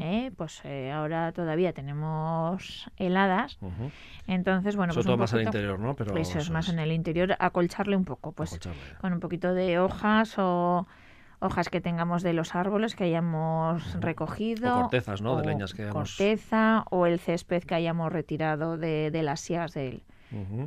¿Eh? 0.00 0.32
Pues 0.36 0.60
eh, 0.64 0.90
ahora 0.90 1.30
todavía 1.30 1.72
tenemos 1.72 2.90
heladas, 2.96 3.60
entonces 4.26 4.74
bueno, 4.74 4.92
Sobre 4.92 5.04
pues 5.04 5.06
todo 5.06 5.16
más 5.16 5.32
en 5.34 5.38
el 5.38 5.44
interior, 5.46 5.78
¿no? 5.78 5.94
Pero 5.94 6.16
eso, 6.16 6.38
es 6.38 6.50
más 6.50 6.68
en 6.68 6.80
el 6.80 6.90
interior, 6.90 7.36
acolcharle 7.38 7.94
un 7.94 8.04
poco, 8.04 8.32
pues 8.32 8.58
con 9.00 9.12
un 9.12 9.20
poquito 9.20 9.54
de 9.54 9.78
hojas 9.78 10.36
o 10.38 10.88
hojas 11.38 11.68
que 11.68 11.80
tengamos 11.80 12.24
de 12.24 12.32
los 12.32 12.56
árboles 12.56 12.96
que 12.96 13.04
hayamos 13.04 14.00
recogido. 14.00 14.78
O 14.78 14.80
cortezas, 14.82 15.22
¿no? 15.22 15.36
de 15.36 15.46
leñas 15.46 15.74
que 15.74 15.82
hayamos... 15.82 16.16
Corteza 16.16 16.84
o 16.90 17.06
el 17.06 17.18
césped 17.18 17.62
que 17.62 17.74
hayamos 17.74 18.12
retirado 18.12 18.78
de, 18.78 19.10
de 19.10 19.22
las 19.22 19.40
sías 19.40 19.74
del, 19.74 20.02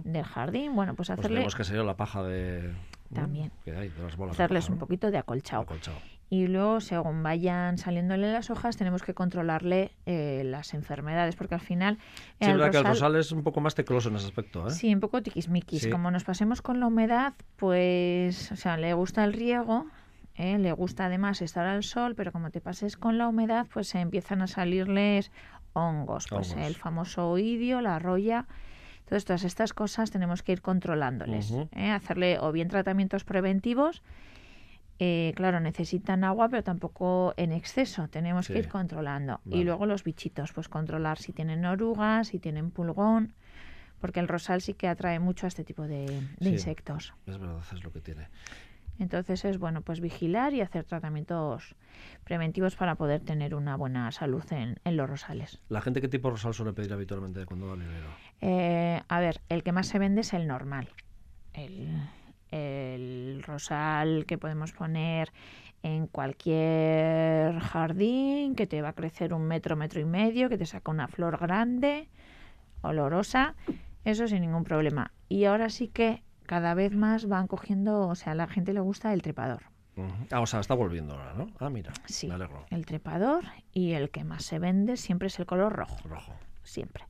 del 0.04 0.24
jardín. 0.24 0.76
Bueno, 0.76 0.96
pues, 0.96 1.10
pues 1.10 1.20
hacerle... 1.20 1.42
Pues 1.44 1.56
que 1.56 1.76
la 1.76 1.98
paja 1.98 2.24
de... 2.24 2.74
También. 3.14 3.52
Que 3.64 3.76
hay, 3.76 3.90
de 3.90 4.04
las 4.04 4.18
bolas 4.18 4.34
Hacerles 4.36 4.70
un 4.70 4.78
poquito 4.78 5.12
de 5.12 5.18
acolchado. 5.18 5.62
acolchado 5.62 5.98
y 6.30 6.48
luego 6.48 6.82
según 6.82 7.22
vayan 7.22 7.78
saliéndole 7.78 8.32
las 8.32 8.50
hojas 8.50 8.78
tenemos 8.78 9.04
que 9.04 9.14
controlarle 9.14 9.92
eh, 10.06 10.42
las 10.44 10.74
enfermedades 10.74 11.36
porque 11.36 11.54
al 11.54 11.62
final 11.62 12.00
sí, 12.42 12.48
verdad 12.48 12.72
que 12.72 12.78
el 12.78 12.86
rosal 12.86 13.16
es 13.16 13.32
un 13.32 13.44
poco 13.44 13.62
más 13.62 13.76
tecloso 13.76 14.10
en 14.10 14.16
ese 14.16 14.26
aspecto 14.26 14.68
¿eh? 14.68 14.72
sí 14.72 14.94
un 14.94 15.00
poco 15.00 15.22
tiquismiquis 15.22 15.88
como 15.88 16.10
nos 16.10 16.24
pasemos 16.24 16.62
con 16.62 16.80
la 16.80 16.88
humedad 16.88 17.34
pues 17.58 18.52
o 18.52 18.56
sea 18.56 18.76
le 18.78 18.94
gusta 18.96 19.24
el 19.24 19.34
riego 19.34 19.86
¿eh? 20.36 20.58
le 20.58 20.72
gusta 20.72 21.06
además 21.06 21.44
estar 21.44 21.68
al 21.68 21.84
sol 21.84 22.16
pero 22.16 22.32
como 22.32 22.50
te 22.50 22.60
pases 22.60 22.98
con 22.98 23.20
la 23.20 23.28
humedad 23.28 23.68
pues 23.72 23.90
se 23.90 24.00
empiezan 24.00 24.42
a 24.42 24.48
salirles 24.48 25.32
hongos, 25.74 26.28
pues 26.30 26.54
el 26.54 26.76
famoso 26.76 27.30
oidio 27.30 27.82
la 27.82 28.00
roya 28.00 28.48
entonces 29.06 29.26
todas 29.26 29.44
estas 29.44 29.74
cosas 29.74 30.10
tenemos 30.10 30.42
que 30.42 30.52
ir 30.52 30.62
controlándoles 30.62 31.52
¿eh? 31.52 31.92
hacerle 31.92 32.40
o 32.40 32.52
bien 32.52 32.68
tratamientos 32.68 33.24
preventivos 33.24 34.02
eh, 34.98 35.34
claro, 35.36 35.60
necesitan 35.60 36.24
agua, 36.24 36.48
pero 36.48 36.64
tampoco 36.64 37.34
en 37.36 37.52
exceso. 37.52 38.08
Tenemos 38.08 38.48
que 38.48 38.60
ir 38.60 38.70
controlando. 38.70 39.42
Y 39.46 39.64
luego 39.64 39.86
los 39.86 40.04
bichitos, 40.04 40.54
pues 40.54 40.70
controlar 40.70 41.18
si 41.18 41.34
tienen 41.34 41.66
orugas, 41.66 42.30
si 42.30 42.40
tienen 42.40 42.72
pulgón, 42.72 43.34
porque 44.00 44.22
el 44.22 44.28
rosal 44.28 44.62
sí 44.62 44.74
que 44.74 44.88
atrae 44.88 45.20
mucho 45.20 45.48
a 45.48 45.50
este 45.50 45.66
tipo 45.66 45.84
de, 45.84 46.06
insectos. 46.40 47.14
Es 47.26 47.38
verdad, 47.38 47.62
es 47.74 47.84
lo 47.84 47.92
que 47.92 48.00
tiene. 48.00 48.30
Entonces 49.00 49.44
es 49.46 49.58
bueno 49.58 49.82
pues 49.82 50.00
vigilar 50.00 50.54
y 50.54 50.62
hacer 50.62 50.86
tratamientos 50.86 51.76
preventivos 52.24 52.76
para 52.76 52.96
poder 52.96 53.22
tener 53.22 53.56
una 53.56 53.76
buena 53.76 54.12
salud 54.12 54.44
en, 54.52 54.80
los 54.96 55.10
rosales. 55.10 55.62
¿La 55.70 55.82
gente 55.82 56.02
qué 56.02 56.08
tipo 56.08 56.30
de 56.30 56.34
rosal 56.34 56.54
suele 56.54 56.74
pedir 56.74 56.94
habitualmente 56.94 57.46
cuando 57.46 57.68
va 57.68 57.74
al 57.74 57.80
vivero? 57.80 58.08
Eh, 58.42 59.02
a 59.08 59.20
ver, 59.20 59.42
el 59.50 59.64
que 59.64 59.72
más 59.72 59.88
se 59.88 60.00
vende 60.00 60.22
es 60.22 60.34
el 60.34 60.48
normal. 60.48 60.90
El, 61.54 61.90
el 62.52 63.44
rosal 63.44 64.26
que 64.26 64.38
podemos 64.38 64.72
poner 64.72 65.32
en 65.84 66.08
cualquier 66.08 67.60
jardín, 67.60 68.56
que 68.56 68.66
te 68.66 68.82
va 68.82 68.90
a 68.90 68.94
crecer 68.94 69.34
un 69.34 69.44
metro, 69.44 69.76
metro 69.76 70.00
y 70.00 70.06
medio, 70.06 70.50
que 70.50 70.58
te 70.58 70.66
saca 70.66 70.90
una 70.90 71.08
flor 71.08 71.38
grande, 71.38 72.10
olorosa, 72.82 73.56
eso 74.04 74.28
sin 74.28 74.42
ningún 74.42 74.64
problema. 74.64 75.12
Y 75.30 75.46
ahora 75.46 75.70
sí 75.70 75.88
que 75.88 76.24
cada 76.46 76.74
vez 76.74 76.96
más 76.96 77.28
van 77.28 77.48
cogiendo, 77.48 78.08
o 78.08 78.16
sea, 78.16 78.34
a 78.34 78.36
la 78.36 78.48
gente 78.48 78.74
le 78.74 78.80
gusta 78.80 79.14
el 79.14 79.22
trepador. 79.22 79.64
Ah, 80.32 80.42
o 80.42 80.46
sea, 80.46 80.60
está 80.60 80.74
volviendo 80.74 81.14
ahora, 81.14 81.34
¿no? 81.34 81.48
Ah, 81.60 81.70
mira, 81.70 81.94
sí, 82.06 82.30
el 82.70 82.86
trepador 82.86 83.46
y 83.72 83.94
el 83.94 84.10
que 84.10 84.26
más 84.26 84.44
se 84.44 84.60
vende 84.60 84.98
siempre 84.98 85.28
es 85.28 85.40
el 85.40 85.46
color 85.46 85.74
rojo. 85.74 85.98
Rojo. 86.08 86.34
Siempre 86.64 87.06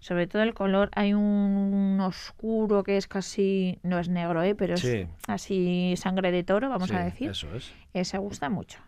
sobre 0.00 0.26
todo 0.26 0.42
el 0.42 0.54
color, 0.54 0.90
hay 0.94 1.12
un 1.12 1.98
oscuro 2.00 2.84
que 2.84 2.96
es 2.96 3.08
casi, 3.08 3.78
no 3.82 3.98
es 3.98 4.08
negro, 4.08 4.42
¿eh? 4.42 4.54
pero 4.54 4.74
es 4.74 4.86
así 5.26 5.94
sangre 5.96 6.30
de 6.30 6.44
toro, 6.44 6.68
vamos 6.68 6.90
a 6.92 7.00
decir. 7.00 7.30
Eso 7.30 7.54
es. 7.54 7.72
Ese 7.94 8.18
gusta 8.18 8.48
mucho. 8.48 8.78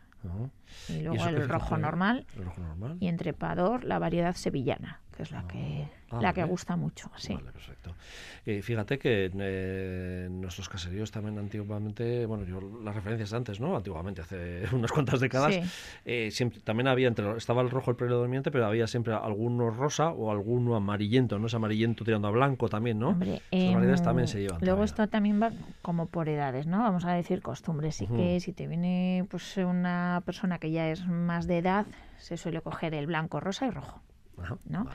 Y 0.88 1.00
luego 1.00 1.26
el 1.26 1.48
rojo 1.48 1.76
normal. 1.76 2.26
El 2.36 2.44
rojo 2.44 2.60
normal. 2.60 2.96
Y 3.00 3.08
entrepador, 3.08 3.84
la 3.84 3.98
variedad 3.98 4.34
sevillana 4.34 5.00
es 5.18 5.30
la 5.32 5.46
que, 5.46 5.88
ah, 6.10 6.18
la 6.20 6.32
que 6.32 6.44
gusta 6.44 6.76
mucho. 6.76 7.10
Sí. 7.16 7.34
Vale, 7.34 7.52
perfecto. 7.52 7.94
Y 8.46 8.62
fíjate 8.62 8.98
que 8.98 9.30
eh, 9.32 10.28
nuestros 10.30 10.68
caseríos 10.68 11.10
también 11.10 11.38
antiguamente, 11.38 12.26
bueno, 12.26 12.44
yo 12.44 12.60
las 12.82 12.94
referencias 12.94 13.32
antes, 13.32 13.60
¿no? 13.60 13.76
Antiguamente, 13.76 14.22
hace 14.22 14.64
unas 14.72 14.90
cuantas 14.90 15.20
décadas, 15.20 15.58
eh, 16.04 16.30
siempre, 16.30 16.60
también 16.60 16.88
había, 16.88 17.08
entre 17.08 17.36
estaba 17.36 17.62
el 17.62 17.70
rojo 17.70 17.90
el 17.90 17.96
predominante, 17.96 18.50
pero 18.50 18.66
había 18.66 18.86
siempre 18.86 19.14
alguno 19.14 19.70
rosa 19.70 20.10
o 20.10 20.30
alguno 20.30 20.76
amarillento, 20.76 21.38
¿no? 21.38 21.46
Es 21.46 21.54
amarillento 21.54 22.04
tirando 22.04 22.28
a 22.28 22.30
blanco 22.30 22.68
también, 22.68 22.98
¿no? 22.98 23.10
Hombre, 23.10 23.42
variedades 23.50 24.02
también 24.02 24.28
se 24.28 24.40
llevan. 24.40 24.60
Luego 24.62 24.84
esto 24.84 25.06
también 25.08 25.40
va 25.40 25.52
como 25.82 26.06
por 26.06 26.28
edades, 26.28 26.66
¿no? 26.66 26.78
Vamos 26.78 27.04
a 27.04 27.12
decir 27.12 27.42
costumbres. 27.42 27.96
Sí 27.96 28.06
que 28.06 28.40
si 28.40 28.52
te 28.52 28.66
viene 28.66 29.26
pues 29.28 29.56
una 29.58 30.22
persona 30.24 30.58
que 30.58 30.70
ya 30.70 30.90
es 30.90 31.06
más 31.06 31.46
de 31.46 31.58
edad, 31.58 31.86
se 32.18 32.36
suele 32.36 32.60
coger 32.60 32.94
el 32.94 33.06
blanco, 33.06 33.40
rosa 33.40 33.66
y 33.66 33.70
rojo. 33.70 34.00
¿no? 34.64 34.86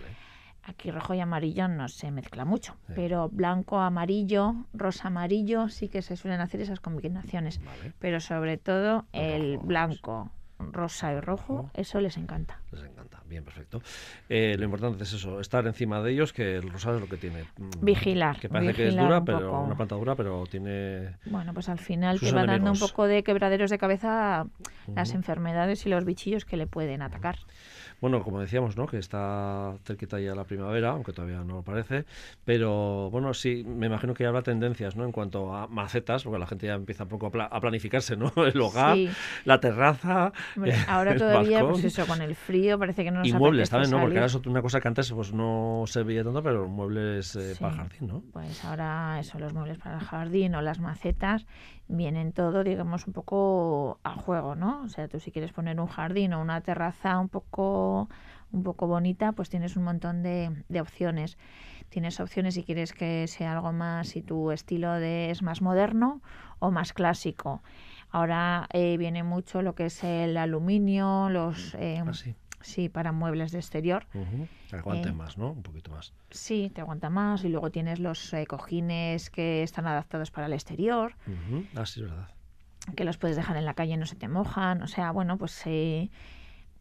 Aquí 0.67 0.89
rojo 0.89 1.13
y 1.13 1.19
amarillo 1.19 1.67
no 1.67 1.87
se 1.89 2.09
mezcla 2.09 2.43
mucho, 2.43 2.75
pero 2.95 3.29
blanco, 3.29 3.79
amarillo, 3.79 4.55
rosa, 4.73 5.09
amarillo 5.09 5.69
sí 5.69 5.89
que 5.89 6.01
se 6.01 6.17
suelen 6.17 6.41
hacer 6.41 6.59
esas 6.59 6.79
combinaciones. 6.79 7.61
Pero 7.99 8.19
sobre 8.19 8.57
todo 8.57 9.05
el 9.13 9.59
blanco, 9.59 10.31
rosa 10.59 11.13
y 11.13 11.19
rojo, 11.19 11.69
eso 11.73 11.99
les 11.99 12.17
encanta. 12.17 12.59
Les 12.71 12.83
encanta, 12.83 13.21
bien, 13.27 13.43
perfecto. 13.43 13.81
Eh, 14.29 14.55
lo 14.57 14.65
importante 14.65 15.03
es 15.03 15.13
eso, 15.13 15.39
estar 15.39 15.65
encima 15.67 16.01
de 16.01 16.11
ellos, 16.11 16.33
que 16.33 16.55
el 16.55 16.69
rosal 16.69 16.95
es 16.95 17.01
lo 17.01 17.07
que 17.07 17.17
tiene. 17.17 17.43
Mm, 17.57 17.85
vigilar. 17.85 18.39
Que 18.39 18.49
parece 18.49 18.73
que 18.73 18.87
es 18.87 18.95
dura, 18.95 19.23
pero 19.23 19.61
una 19.61 19.75
planta 19.75 19.95
dura, 19.95 20.15
pero 20.15 20.45
tiene. 20.49 21.17
Bueno, 21.25 21.53
pues 21.53 21.69
al 21.69 21.79
final 21.79 22.19
te 22.19 22.31
va 22.31 22.45
dando 22.45 22.71
un 22.71 22.79
poco 22.79 23.05
de 23.05 23.23
quebraderos 23.23 23.69
de 23.69 23.77
cabeza 23.77 24.47
las 24.93 25.13
enfermedades 25.13 25.85
y 25.85 25.89
los 25.89 26.05
bichillos 26.05 26.45
que 26.45 26.57
le 26.57 26.67
pueden 26.67 27.01
atacar. 27.01 27.37
Bueno, 28.01 28.21
como 28.23 28.41
decíamos, 28.41 28.75
¿no? 28.75 28.87
Que 28.87 28.97
está 28.97 29.73
cerquita 29.85 30.19
ya 30.19 30.35
la 30.35 30.43
primavera, 30.43 30.89
aunque 30.89 31.13
todavía 31.13 31.43
no 31.43 31.55
lo 31.55 31.61
parece. 31.63 32.05
Pero 32.43 33.09
bueno, 33.09 33.33
sí, 33.33 33.63
me 33.65 33.87
imagino 33.87 34.13
que 34.13 34.25
habrá 34.25 34.41
tendencias, 34.41 34.95
¿no? 34.95 35.05
En 35.05 35.11
cuanto 35.11 35.55
a 35.55 35.67
macetas, 35.67 36.23
porque 36.23 36.39
la 36.39 36.45
gente 36.45 36.67
ya 36.67 36.73
empieza 36.73 37.03
un 37.03 37.09
poco 37.09 37.27
a, 37.27 37.61
planificarse, 37.61 38.17
¿no? 38.17 38.31
El 38.45 38.59
hogar, 38.59 38.97
la 39.45 39.59
terraza. 39.59 40.33
ahora 40.87 41.15
todavía, 41.15 41.61
pues 41.67 41.83
eso, 41.83 42.05
con 42.05 42.21
el 42.21 42.35
frío 42.35 42.77
parece 42.79 43.03
que 43.03 43.11
no 43.11 43.19
nos 43.19 43.27
Y 43.27 43.33
muebles 43.33 43.69
también, 43.69 43.91
¿no? 43.91 44.01
Porque 44.01 44.17
era 44.17 44.27
una 44.47 44.61
cosa 44.61 44.79
que 44.79 44.87
antes 44.87 45.11
pues 45.11 45.33
no 45.33 45.83
se 45.87 46.03
veía 46.03 46.23
tanto, 46.23 46.41
pero 46.43 46.67
muebles 46.67 47.35
eh, 47.35 47.55
para 47.59 47.73
el 47.73 47.77
jardín, 47.79 48.07
¿no? 48.07 48.23
Pues 48.31 48.63
ahora 48.65 49.19
eso, 49.19 49.39
los 49.39 49.53
muebles 49.53 49.77
para 49.77 49.97
el 49.97 50.03
jardín 50.03 50.55
o 50.55 50.61
las 50.61 50.79
macetas 50.79 51.45
vienen 51.87 52.31
todo, 52.31 52.63
digamos, 52.63 53.07
un 53.07 53.13
poco 53.13 53.99
a 54.03 54.11
juego, 54.11 54.55
¿no? 54.55 54.81
O 54.83 54.89
sea, 54.89 55.07
tú 55.07 55.19
si 55.19 55.31
quieres 55.31 55.51
poner 55.51 55.79
un 55.79 55.87
jardín 55.87 56.33
o 56.33 56.41
una 56.41 56.61
terraza 56.61 57.19
un 57.19 57.29
poco, 57.29 58.09
un 58.51 58.63
poco 58.63 58.87
bonita, 58.87 59.31
pues 59.33 59.49
tienes 59.49 59.75
un 59.75 59.83
montón 59.83 60.23
de, 60.23 60.51
de 60.69 60.81
opciones. 60.81 61.37
Tienes 61.89 62.19
opciones 62.19 62.55
si 62.55 62.63
quieres 62.63 62.93
que 62.93 63.27
sea 63.27 63.53
algo 63.53 63.71
más, 63.71 64.09
si 64.09 64.21
tu 64.21 64.51
estilo 64.51 64.93
de, 64.93 65.29
es 65.29 65.41
más 65.41 65.61
moderno 65.61 66.21
o 66.59 66.71
más 66.71 66.93
clásico. 66.93 67.61
Ahora 68.15 68.69
eh, 68.71 68.95
viene 68.95 69.23
mucho 69.23 69.61
lo 69.61 69.75
que 69.75 69.87
es 69.87 70.01
el 70.05 70.37
aluminio, 70.37 71.27
los... 71.29 71.75
Eh, 71.75 72.01
ah, 72.01 72.13
Sí, 72.61 72.87
para 72.87 73.11
muebles 73.11 73.51
de 73.51 73.59
exterior. 73.59 74.07
Te 74.69 74.77
aguante 74.77 75.09
eh, 75.09 75.11
más, 75.11 75.37
¿no? 75.37 75.51
Un 75.51 75.61
poquito 75.61 75.91
más. 75.91 76.13
Sí, 76.31 76.71
te 76.73 76.79
aguanta 76.79 77.09
más. 77.09 77.43
Y 77.43 77.49
luego 77.49 77.71
tienes 77.71 77.99
los 77.99 78.33
eh, 78.33 78.47
cojines 78.47 79.29
que 79.29 79.63
están 79.63 79.85
adaptados 79.85 80.31
para 80.31 80.47
el 80.47 80.53
exterior. 80.53 81.15
Ah, 81.75 81.85
sí, 81.85 81.99
es 81.99 82.09
verdad. 82.09 82.29
Que 82.95 83.03
los 83.03 83.17
puedes 83.17 83.35
dejar 83.35 83.57
en 83.57 83.65
la 83.65 83.73
calle 83.73 83.95
y 83.95 83.97
no 83.97 84.05
se 84.05 84.15
te 84.15 84.29
mojan. 84.29 84.81
O 84.81 84.87
sea, 84.87 85.11
bueno, 85.11 85.37
pues 85.37 85.61
eh, 85.65 86.09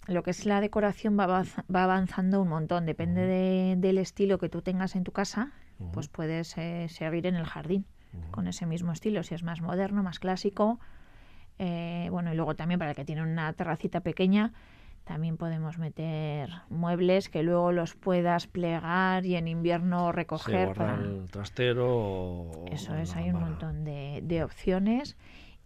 lo 0.06 0.22
que 0.22 0.30
es 0.30 0.46
la 0.46 0.60
decoración 0.60 1.18
va, 1.18 1.26
va 1.26 1.82
avanzando 1.82 2.40
un 2.40 2.48
montón. 2.48 2.86
Depende 2.86 3.74
del 3.76 3.98
estilo 3.98 4.38
que 4.38 4.48
tú 4.48 4.62
tengas 4.62 4.94
en 4.94 5.02
tu 5.02 5.10
casa, 5.10 5.50
pues 5.92 6.06
puedes 6.06 6.46
seguir 6.48 7.26
en 7.26 7.34
el 7.34 7.44
jardín 7.44 7.86
con 8.30 8.46
ese 8.46 8.66
mismo 8.66 8.92
estilo. 8.92 9.24
Si 9.24 9.34
es 9.34 9.42
más 9.42 9.60
moderno, 9.60 10.04
más 10.04 10.20
clásico. 10.20 10.78
Bueno, 11.58 12.32
y 12.32 12.36
luego 12.36 12.54
también 12.54 12.78
para 12.78 12.90
el 12.90 12.96
que 12.96 13.04
tiene 13.04 13.22
una 13.22 13.52
terracita 13.52 14.00
pequeña, 14.00 14.52
también 15.04 15.36
podemos 15.36 15.78
meter 15.78 16.50
muebles 16.70 17.28
que 17.28 17.42
luego 17.42 17.72
los 17.72 17.94
puedas 17.94 18.46
plegar 18.46 19.26
y 19.26 19.36
en 19.36 19.48
invierno 19.48 20.12
recoger. 20.12 20.72
para 20.72 20.94
el 20.94 21.26
trastero. 21.30 22.50
Eso 22.70 22.94
es, 22.96 23.14
hay 23.14 23.30
un 23.30 23.40
montón 23.40 23.84
de, 23.84 24.42
opciones. 24.42 25.16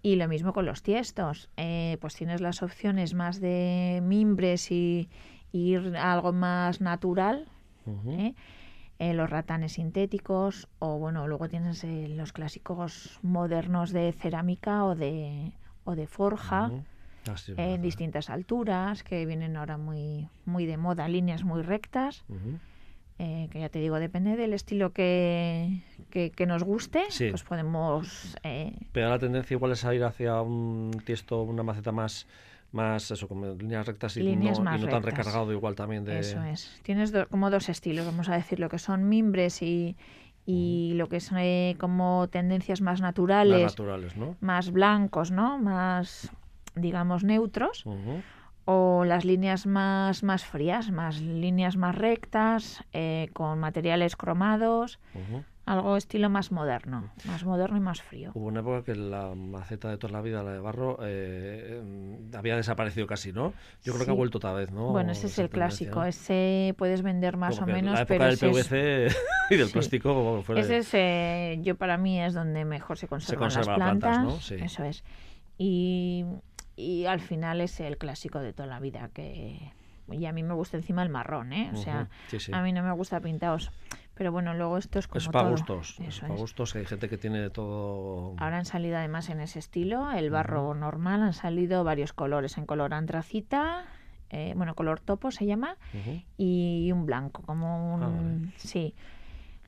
Y 0.02 0.16
lo 0.16 0.28
mismo 0.28 0.52
con 0.52 0.66
los 0.66 0.82
tiestos. 0.82 1.50
Eh, 1.56 1.98
pues 2.00 2.14
tienes 2.14 2.40
las 2.40 2.62
opciones 2.62 3.14
más 3.14 3.40
de 3.40 4.00
mimbres 4.02 4.70
y, 4.70 5.08
ir 5.52 5.96
a 5.96 6.12
algo 6.12 6.32
más 6.32 6.80
natural. 6.80 7.46
¿eh? 8.06 8.34
Eh, 8.98 9.14
los 9.14 9.30
ratanes 9.30 9.72
sintéticos 9.74 10.68
o 10.80 10.98
bueno 10.98 11.26
luego 11.28 11.48
tienes 11.48 11.84
los 11.84 12.32
clásicos 12.32 13.18
modernos 13.22 13.92
de 13.92 14.12
cerámica 14.12 14.84
o 14.84 14.94
de 14.94 15.52
o 15.88 15.96
de 15.96 16.06
forja. 16.06 16.70
Ah, 17.26 17.36
sí, 17.36 17.52
en 17.52 17.56
verdad. 17.56 17.78
distintas 17.82 18.30
alturas, 18.30 19.02
que 19.02 19.26
vienen 19.26 19.56
ahora 19.56 19.76
muy, 19.76 20.28
muy 20.44 20.64
de 20.66 20.76
moda, 20.76 21.08
líneas 21.08 21.44
muy 21.44 21.62
rectas, 21.62 22.24
eh, 23.18 23.48
que 23.50 23.60
ya 23.60 23.68
te 23.68 23.80
digo, 23.80 23.98
depende 23.98 24.36
del 24.36 24.52
estilo 24.54 24.92
que, 24.92 25.82
que, 26.10 26.30
que 26.30 26.46
nos 26.46 26.62
guste, 26.62 27.02
Sí. 27.10 27.30
pues 27.30 27.42
podemos... 27.42 28.36
eh, 28.44 28.72
Pero 28.92 29.08
la 29.10 29.18
tendencia 29.18 29.54
igual 29.54 29.72
es 29.72 29.84
a 29.84 29.94
ir 29.94 30.04
hacia 30.04 30.40
un 30.40 30.92
tiesto, 31.04 31.42
una 31.42 31.62
maceta 31.64 31.90
más, 31.90 32.26
más 32.70 33.10
eso, 33.10 33.26
como 33.28 33.46
líneas 33.54 33.86
rectas 33.86 34.16
y, 34.16 34.22
Líneas 34.22 34.58
no, 34.58 34.64
más 34.64 34.80
y 34.80 34.84
no 34.84 34.88
tan 34.90 35.02
recargado 35.02 35.52
igual 35.52 35.74
también 35.74 36.04
de... 36.04 36.20
Eso 36.20 36.42
es. 36.44 36.80
Tienes 36.82 37.10
do- 37.12 37.28
como 37.28 37.50
dos 37.50 37.68
estilos, 37.68 38.06
vamos 38.06 38.28
a 38.28 38.34
decir, 38.34 38.60
lo 38.60 38.68
que 38.68 38.78
son 38.78 39.08
mimbres 39.08 39.62
y, 39.62 39.96
y 40.50 40.94
lo 40.94 41.10
que 41.10 41.20
son 41.20 41.36
eh, 41.40 41.76
como 41.78 42.26
tendencias 42.28 42.80
más 42.80 42.88
más 42.88 43.02
naturales, 43.02 43.76
más 44.40 44.70
blancos, 44.72 45.30
¿no? 45.30 45.58
Más, 45.58 46.32
digamos, 46.74 47.22
neutros. 47.22 47.84
O 48.64 49.04
las 49.04 49.26
líneas 49.26 49.66
más, 49.66 50.22
más 50.22 50.46
frías, 50.46 50.90
más 50.90 51.20
líneas 51.20 51.76
más 51.76 51.94
rectas, 51.94 52.82
eh, 52.94 53.28
con 53.34 53.58
materiales 53.58 54.16
cromados. 54.16 54.98
Algo 55.72 55.96
estilo 55.96 56.30
más 56.30 56.50
moderno, 56.50 57.10
más 57.26 57.44
moderno 57.44 57.76
y 57.76 57.80
más 57.80 58.00
frío. 58.02 58.30
Hubo 58.34 58.46
una 58.46 58.60
época 58.60 58.84
que 58.84 58.94
la 58.94 59.34
maceta 59.34 59.90
de 59.90 59.98
toda 59.98 60.12
la 60.12 60.20
vida, 60.22 60.42
la 60.42 60.52
de 60.52 60.58
barro, 60.60 60.98
eh, 61.02 61.80
eh, 61.82 62.30
había 62.36 62.56
desaparecido 62.56 63.06
casi, 63.06 63.32
¿no? 63.32 63.52
Yo 63.84 63.92
creo 63.94 64.04
que 64.06 64.10
ha 64.12 64.14
vuelto 64.14 64.38
otra 64.38 64.52
vez, 64.52 64.70
¿no? 64.70 64.88
Bueno, 64.88 65.12
ese 65.12 65.26
es 65.26 65.38
el 65.38 65.50
clásico, 65.50 66.00
¿no? 66.00 66.06
ese 66.06 66.74
puedes 66.78 67.02
vender 67.02 67.36
más 67.36 67.58
Como 67.58 67.72
o 67.72 67.74
menos, 67.74 67.94
La 67.94 68.00
época 68.02 68.14
pero 68.18 68.24
del 68.24 68.34
ese 68.34 68.50
es- 68.50 68.68
PVC 68.68 69.16
y 69.50 69.56
del 69.56 69.66
Sí. 69.66 69.72
plástico 69.72 70.42
fue 70.44 70.60
ese 70.60 70.78
es, 70.78 70.90
eh, 70.94 71.58
yo 71.62 71.76
para 71.76 71.98
mí 71.98 72.20
es 72.20 72.34
donde 72.34 72.64
mejor 72.64 72.96
se 72.98 73.06
conservan 73.08 73.40
conservan 73.50 73.66
las 73.76 73.78
las 73.78 73.98
plantas, 74.00 74.18
plantas, 74.18 74.34
¿no? 74.34 74.40
Sí. 74.40 74.64
eso 74.64 74.84
es. 74.84 75.04
Y, 75.58 76.24
y 76.76 77.06
al 77.06 77.20
final 77.20 77.60
es 77.60 77.80
el 77.80 77.98
clásico 77.98 78.38
de 78.40 78.52
toda 78.52 78.66
la 78.68 78.80
vida 78.80 79.10
que 79.12 79.72
y 80.10 80.24
a 80.24 80.32
mí 80.32 80.42
me 80.42 80.54
gusta 80.54 80.78
encima 80.78 81.02
el 81.02 81.10
marrón, 81.10 81.52
¿eh? 81.52 81.70
O 81.74 81.76
sea, 81.76 82.02
Ujú. 82.02 82.10
Sí, 82.28 82.40
sí. 82.40 82.52
a 82.54 82.62
mí 82.62 82.72
no 82.72 82.82
me 82.82 82.92
gusta 82.92 83.20
pintados. 83.20 83.70
Pero 84.18 84.32
bueno, 84.32 84.52
luego 84.52 84.78
esto 84.78 84.98
es 84.98 85.06
como 85.06 85.20
Es 85.20 85.28
para 85.28 85.48
gustos, 85.48 85.96
es 86.00 86.08
Eso 86.08 86.22
para 86.22 86.34
gustos, 86.34 86.74
hay 86.74 86.84
gente 86.84 87.08
que 87.08 87.16
tiene 87.16 87.50
todo... 87.50 88.34
Ahora 88.38 88.58
han 88.58 88.64
salido 88.64 88.96
además 88.96 89.28
en 89.30 89.38
ese 89.40 89.60
estilo, 89.60 90.10
el 90.10 90.30
barro 90.30 90.74
normal, 90.74 91.22
han 91.22 91.34
salido 91.34 91.84
varios 91.84 92.12
colores, 92.12 92.58
en 92.58 92.66
color 92.66 92.94
antracita, 92.94 93.84
eh, 94.30 94.54
bueno, 94.56 94.74
color 94.74 94.98
topo 94.98 95.30
se 95.30 95.46
llama, 95.46 95.76
y 96.36 96.90
un 96.92 97.06
blanco, 97.06 97.42
como 97.42 97.94
un... 97.94 98.02
Ah, 98.02 98.08
vale. 98.08 98.52
Sí, 98.56 98.96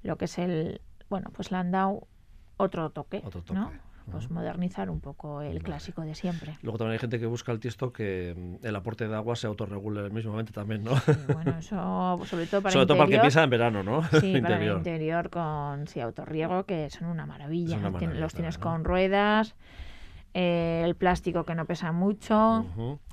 lo 0.03 0.19
que 0.19 0.25
es 0.25 0.37
el... 0.37 0.81
Bueno, 1.09 1.31
pues 1.33 1.53
le 1.53 1.59
han 1.59 1.71
dado 1.71 2.09
otro 2.57 2.91
toque, 2.91 3.23
Otro 3.25 3.45
¿no? 3.55 3.71
Pues 4.11 4.31
modernizar 4.31 4.91
un 4.91 5.01
poco 5.01 5.43
el 5.43 5.63
clásico 5.63 6.03
de 6.03 6.15
siempre. 6.15 6.57
Luego 6.63 6.79
también 6.79 6.95
hay 6.95 6.99
gente 6.99 7.19
que 7.19 7.27
busca 7.27 7.53
el 7.53 7.61
tiesto 7.61 7.93
que 7.93 8.35
mm, 8.37 8.67
el 8.67 8.77
aporte 8.77 9.07
de 9.07 9.15
agua 9.15 9.37
se 9.37 9.47
autorregule 9.47 10.11
mismamente 10.11 10.53
también, 10.53 10.85
¿no? 10.85 10.93
Bueno, 11.33 11.59
eso 11.59 12.21
sobre 12.27 12.47
todo 12.47 12.63
para 12.63 12.73
Sobre 12.73 12.87
todo 12.87 12.97
para 12.99 13.05
el 13.05 13.11
que 13.11 13.17
interior, 13.17 13.23
piensa 13.23 13.43
en 13.43 13.51
verano, 13.51 13.83
¿no? 13.83 14.03
Sí, 14.21 14.41
para 14.43 14.63
el 14.63 14.77
interior 14.77 15.31
con 15.31 15.87
sí, 15.87 16.01
autorriego, 16.01 16.65
que 16.65 16.91
son 16.91 17.09
una 17.09 17.27
maravilla. 17.27 17.79
Una 17.79 17.91
los 17.91 18.35
tienes 18.35 18.59
claro, 18.59 18.71
¿no? 18.71 18.77
con 18.77 18.85
ruedas, 18.85 19.55
eh, 20.35 20.83
el 20.85 20.95
plástico 20.95 21.45
que 21.45 21.55
no 21.55 21.67
pesa 21.67 21.93
mucho. 21.93 22.67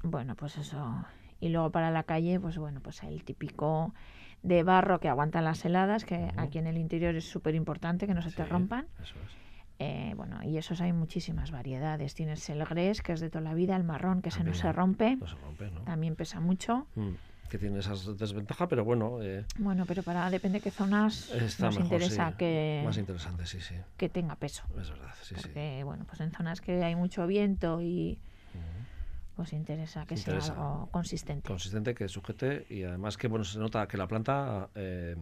Bueno, 0.03 0.35
pues 0.35 0.57
eso. 0.57 1.05
Y 1.39 1.49
luego 1.49 1.71
para 1.71 1.91
la 1.91 2.03
calle, 2.03 2.39
pues 2.39 2.57
bueno, 2.57 2.79
pues 2.81 3.03
el 3.03 3.23
típico 3.23 3.93
de 4.43 4.63
barro 4.63 4.99
que 4.99 5.09
aguantan 5.09 5.43
las 5.43 5.63
heladas, 5.65 6.05
que 6.05 6.31
aquí 6.37 6.57
en 6.57 6.67
el 6.67 6.77
interior 6.77 7.15
es 7.15 7.29
súper 7.29 7.55
importante 7.55 8.07
que 8.07 8.13
no 8.13 8.21
se 8.21 8.31
te 8.31 8.45
rompan. 8.45 8.87
Eso 9.01 9.15
es. 9.25 9.46
Eh, 9.79 10.13
bueno, 10.15 10.41
y 10.43 10.57
esos 10.57 10.81
hay 10.81 10.91
muchísimas 10.93 11.51
variedades. 11.51 12.15
Tienes 12.15 12.49
el 12.49 12.63
gres, 12.65 13.01
que 13.01 13.13
es 13.13 13.19
de 13.19 13.29
toda 13.29 13.43
la 13.43 13.53
vida, 13.53 13.75
el 13.75 13.83
marrón, 13.83 14.21
que 14.21 14.31
se 14.31 14.43
no 14.43 14.53
se 14.53 14.71
rompe, 14.71 15.15
No 15.17 15.27
se 15.27 15.35
rompe, 15.35 15.69
¿no? 15.69 15.81
también 15.81 16.15
pesa 16.15 16.39
mucho. 16.39 16.87
Mm, 16.95 17.11
Que 17.49 17.57
tiene 17.57 17.79
esas 17.79 18.17
desventajas, 18.17 18.67
pero 18.67 18.83
bueno, 18.83 19.21
eh, 19.21 19.45
Bueno, 19.59 19.85
pero 19.85 20.03
para 20.03 20.29
depende 20.29 20.57
de 20.59 20.63
qué 20.63 20.71
zonas 20.71 21.29
está 21.31 21.67
nos 21.67 21.75
mejor, 21.79 21.93
interesa 21.93 22.31
sí. 22.31 22.35
que, 22.37 22.81
Más 22.85 22.97
interesante, 22.97 23.45
sí, 23.45 23.61
sí. 23.61 23.75
que 23.95 24.09
tenga 24.09 24.35
peso. 24.35 24.63
Es 24.81 24.89
verdad, 24.89 25.13
sí, 25.21 25.35
sí. 25.35 25.41
porque 25.43 25.81
bueno 25.85 26.03
pues 26.05 26.19
en 26.21 26.31
zonas 26.31 26.59
que 26.59 26.83
hay 26.83 26.95
mucho 26.95 27.25
viento 27.25 27.81
y 27.81 28.19
pues 29.35 29.53
interesa 29.53 30.05
que 30.07 30.15
Interesa. 30.15 30.47
sea 30.47 30.55
algo 30.55 30.89
consistente 30.91 31.47
Consistente, 31.47 31.93
que 31.93 32.09
sujete 32.09 32.65
y 32.69 32.81
además 32.83 33.15
que 33.17 33.27
bueno 33.27 33.45
se 33.45 33.59
nota 33.59 33.87
que 33.87 33.95
la 33.95 34.07
planta 34.07 34.67
eh, 34.75 35.15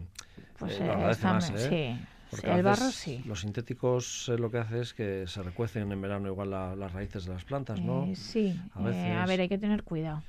pues 0.58 0.80
eh, 0.80 0.86
lo 0.86 0.86
eh, 0.86 0.90
agradece 0.94 1.12
está 1.20 1.32
más, 1.34 1.50
¿eh? 1.50 1.98
sí, 1.98 2.06
Porque 2.30 2.50
a 2.50 2.56
el 2.56 2.62
barro 2.62 2.90
sí. 2.90 3.22
Los 3.26 3.40
sintéticos 3.40 4.28
eh, 4.28 4.38
lo 4.38 4.50
que 4.50 4.58
hace 4.58 4.80
es 4.80 4.94
que 4.94 5.26
se 5.26 5.42
recuecen 5.42 5.92
en 5.92 6.00
verano 6.00 6.28
igual 6.28 6.50
la- 6.50 6.74
las 6.76 6.92
raíces 6.92 7.24
de 7.26 7.32
las 7.34 7.44
plantas, 7.44 7.80
¿no? 7.80 8.04
Eh, 8.04 8.16
sí. 8.16 8.54
A 8.74 8.80
eh, 8.80 8.82
a, 8.82 8.84
veces- 8.86 9.28
ver 9.28 9.40
hay 9.40 9.48
que 9.48 9.58
tener 9.58 9.82
cuidado. 9.84 10.22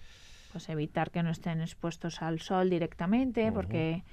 Pues 0.51 0.69
evitar 0.69 1.11
que 1.11 1.23
no 1.23 1.29
estén 1.29 1.61
expuestos 1.61 2.21
al 2.21 2.39
sol 2.39 2.69
directamente 2.69 3.51
porque 3.51 4.03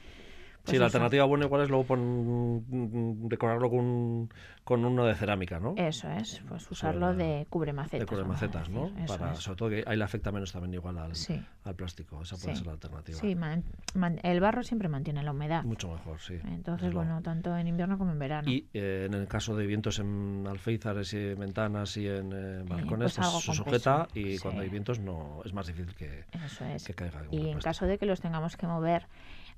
pues 0.65 0.71
sí, 0.73 0.79
la 0.79 0.87
eso- 0.87 0.97
alternativa 0.97 1.25
buena 1.27 1.45
igual 1.45 1.63
es 1.63 1.69
luego 1.69 1.85
pon- 1.85 2.65
mm, 2.69 3.29
decorarlo 3.29 3.69
con, 3.69 4.31
con 4.65 4.85
uno 4.85 5.05
de 5.05 5.15
cerámica, 5.15 5.61
¿no? 5.61 5.75
eso 5.77 6.09
es 6.11 6.41
pues 6.49 6.71
usarlo 6.71 7.15
de 7.15 7.47
cubre 7.51 7.73
macetas 7.75 8.01
de 8.01 8.07
color 8.07 8.27
macetas, 8.27 8.71
¿no? 8.71 8.91
Para, 9.07 9.33
es. 9.33 9.41
sobre 9.41 9.57
todo 9.59 9.69
que 9.69 9.85
ahí 9.87 9.97
le 9.99 10.05
afecta 10.05 10.33
menos 10.33 10.53
también 10.53 10.73
igual 10.75 10.97
al, 10.99 11.15
Sí. 11.15 11.39
al 11.65 11.75
plástico. 11.75 12.23
Esa 12.23 12.37
puede 12.37 12.53
Sí. 12.53 12.59
ser 12.59 12.67
la 12.67 12.73
alternativa. 12.73 13.19
sí 13.19 13.35
man- 13.35 13.63
man- 13.95 14.21
el 14.23 14.41
barro 14.41 14.63
siempre 14.63 14.89
mantiene 14.89 15.23
la 15.23 15.33
humedad 15.33 15.65
Mucho 15.65 15.91
mejor, 15.93 16.19
sí. 16.19 16.39
entonces 16.47 16.93
bueno 16.95 17.21
tanto 17.21 17.55
en 17.57 17.69
invierno 17.69 17.99
como 17.99 18.13
en 18.13 18.19
verano 18.19 18.51
Y 18.51 18.67
eh, 18.73 19.05
en 19.07 19.13
el 19.15 19.29
caso 19.29 19.55
de 19.57 19.67
vientos 19.67 19.99
en 19.99 20.47
alféizares 20.49 21.13
y 21.13 21.19
en 21.19 21.39
ventanas 21.39 21.95
y 21.99 22.09
en 22.09 22.33
eh, 22.33 22.63
balcones, 22.67 23.15
pues 23.17 23.29
pues 23.29 23.45
se 23.45 23.53
sujeta 23.53 24.07
peso, 24.07 24.19
y 24.19 24.39
cuando 24.39 24.63
hay 24.63 24.71
vientos 24.71 24.99
no 24.99 25.43
es 25.45 25.53
más 25.53 25.67
difícil 25.67 25.95
que, 25.95 26.25
eso 26.47 26.65
es 26.65 26.85
que 26.85 26.95
caiga. 26.95 27.21
Y 27.31 27.37
en 27.37 27.43
plástico. 27.43 27.61
caso 27.65 27.87
de 27.87 27.99
que 27.99 28.07
los 28.07 28.21
tengamos 28.23 28.57
que 28.57 28.67
mover, 28.67 29.07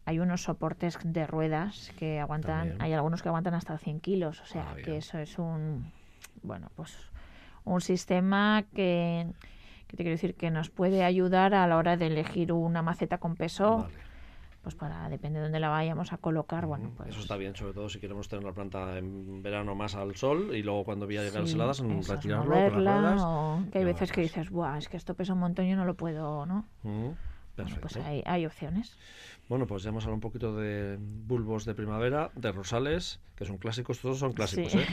hay 0.07 0.19
unos 0.21 0.43
soportes 0.45 0.99
de 1.05 1.27
ruedas 1.27 1.93
que 1.99 2.19
aguantan, 2.21 2.61
También. 2.69 2.83
hay 2.83 2.93
algunos 2.95 3.23
que 3.23 3.29
aguantan 3.29 3.55
hasta 3.55 3.77
100 3.77 4.01
kilos, 4.01 4.41
o 4.41 4.47
sea 4.47 4.71
Ah, 4.71 4.77
que 4.83 4.97
eso 4.97 5.19
es 5.19 5.39
un, 5.39 5.93
bueno, 6.43 6.71
pues 6.77 6.97
un 7.65 7.81
sistema 7.81 8.65
que, 8.75 9.27
que 9.89 9.97
te 9.97 10.05
quiero 10.05 10.11
decir 10.13 10.35
que 10.37 10.51
nos 10.51 10.71
puede 10.71 11.05
ayudar 11.05 11.55
a 11.55 11.67
la 11.67 11.77
hora 11.77 11.97
de 11.97 12.07
elegir 12.07 12.53
una 12.53 12.83
maceta 12.83 13.19
con 13.19 13.35
peso, 13.35 13.79
Vale. 13.79 13.95
pues 14.63 14.77
para, 14.77 15.09
depende 15.09 15.39
de 15.41 15.45
dónde 15.47 15.59
la 15.59 15.69
vayamos 15.71 16.13
a 16.13 16.19
colocar, 16.19 16.67
bueno, 16.67 16.93
pues... 16.97 17.09
Eso 17.11 17.21
está 17.21 17.37
bien, 17.37 17.57
sobre 17.57 17.73
todo 17.73 17.89
si 17.89 17.99
queremos 17.99 18.29
tener 18.29 18.45
la 18.45 18.53
planta 18.53 18.99
en 18.99 19.43
verano 19.43 19.75
más 19.75 19.97
al 19.97 20.15
sol 20.15 20.55
y 20.55 20.63
luego 20.63 20.85
cuando 20.85 21.07
vaya 21.07 21.21
a 21.21 21.25
llegar 21.25 21.47
sí, 21.49 21.55
heladas, 21.55 21.81
retirarlo 21.81 22.45
con 22.71 22.85
las 22.85 23.01
ruedas. 23.03 23.23
o 23.25 23.63
que 23.73 23.79
hay 23.79 23.85
veces 23.85 24.13
que 24.13 24.21
dices, 24.21 24.51
Buah, 24.51 24.79
es 24.79 24.89
que 24.89 24.97
esto 24.97 25.15
pesa 25.15 25.33
un 25.33 25.41
montón, 25.41 25.67
yo 25.67 25.75
no 25.77 25.85
lo 25.85 25.95
puedo, 25.95 26.47
¿no? 26.47 26.65
Perfecto. 27.57 27.81
pues 27.81 27.97
hay, 27.97 28.23
hay 28.27 28.47
opciones. 28.47 28.97
Bueno, 29.49 29.67
pues 29.67 29.83
ya 29.85 29.91
hemos 29.91 30.03
hablado 30.05 30.17
un 30.17 30.21
poquito 30.21 30.57
de 30.57 30.99
bulbos 31.01 31.65
de 31.65 31.75
primavera, 31.75 32.31
de 32.35 32.51
rosales, 32.53 33.21
que 33.37 33.45
son 33.45 33.59
clásicos, 33.59 34.01
todos 34.01 34.19
son 34.19 34.33
clásicos, 34.33 34.73
Sí. 34.73 34.79
¿eh? 34.79 34.87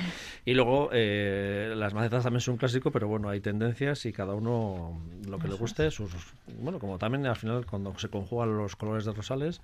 Y 0.45 0.53
luego 0.53 0.89
eh, 0.93 1.73
las 1.75 1.93
macetas 1.95 2.23
también 2.23 2.41
son 2.41 2.57
clásicos, 2.57 2.93
pero 2.93 3.07
bueno, 3.07 3.29
hay 3.29 3.41
tendencias 3.41 4.05
y 4.05 4.13
cada 4.13 4.35
uno 4.35 5.01
lo 5.27 5.39
que 5.39 5.47
le 5.47 5.55
guste, 5.55 5.89
sus 5.91 6.11
bueno, 6.59 6.77
como 6.79 6.97
también 6.99 7.25
al 7.25 7.35
final 7.35 7.65
cuando 7.65 7.97
se 7.97 8.09
conjugan 8.09 8.55
los 8.57 8.75
colores 8.75 9.05
de 9.05 9.13
rosales 9.13 9.59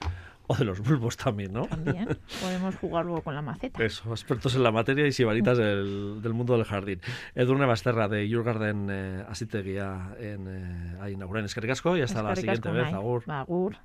o 0.49 0.55
de 0.55 0.65
los 0.65 0.79
bulbos 0.79 1.15
también, 1.15 1.53
¿no? 1.53 1.67
También 1.67 2.17
podemos 2.41 2.75
jugar 2.77 3.05
luego 3.05 3.21
con 3.21 3.35
la 3.35 3.41
maceta. 3.43 3.83
Eso, 3.83 4.09
expertos 4.09 4.55
en 4.55 4.63
la 4.63 4.71
materia 4.71 5.05
y 5.05 5.11
sibaritas 5.11 5.59
del, 5.59 6.23
del 6.23 6.33
mundo 6.33 6.57
del 6.57 6.65
jardín. 6.65 7.01
Edurne 7.35 7.67
Basterra 7.67 8.07
de 8.07 8.27
Your 8.27 8.43
Garden 8.43 8.87
eh, 8.89 9.23
Asitegia 9.29 10.15
en, 10.19 10.47
eh, 10.47 10.97
a 10.99 11.09
inaugurar 11.11 11.43
en 11.43 11.97
y 11.97 12.01
hasta 12.01 12.23
la 12.23 12.35
siguiente 12.35 12.71
vez, 12.71 12.91
agur. 12.91 13.77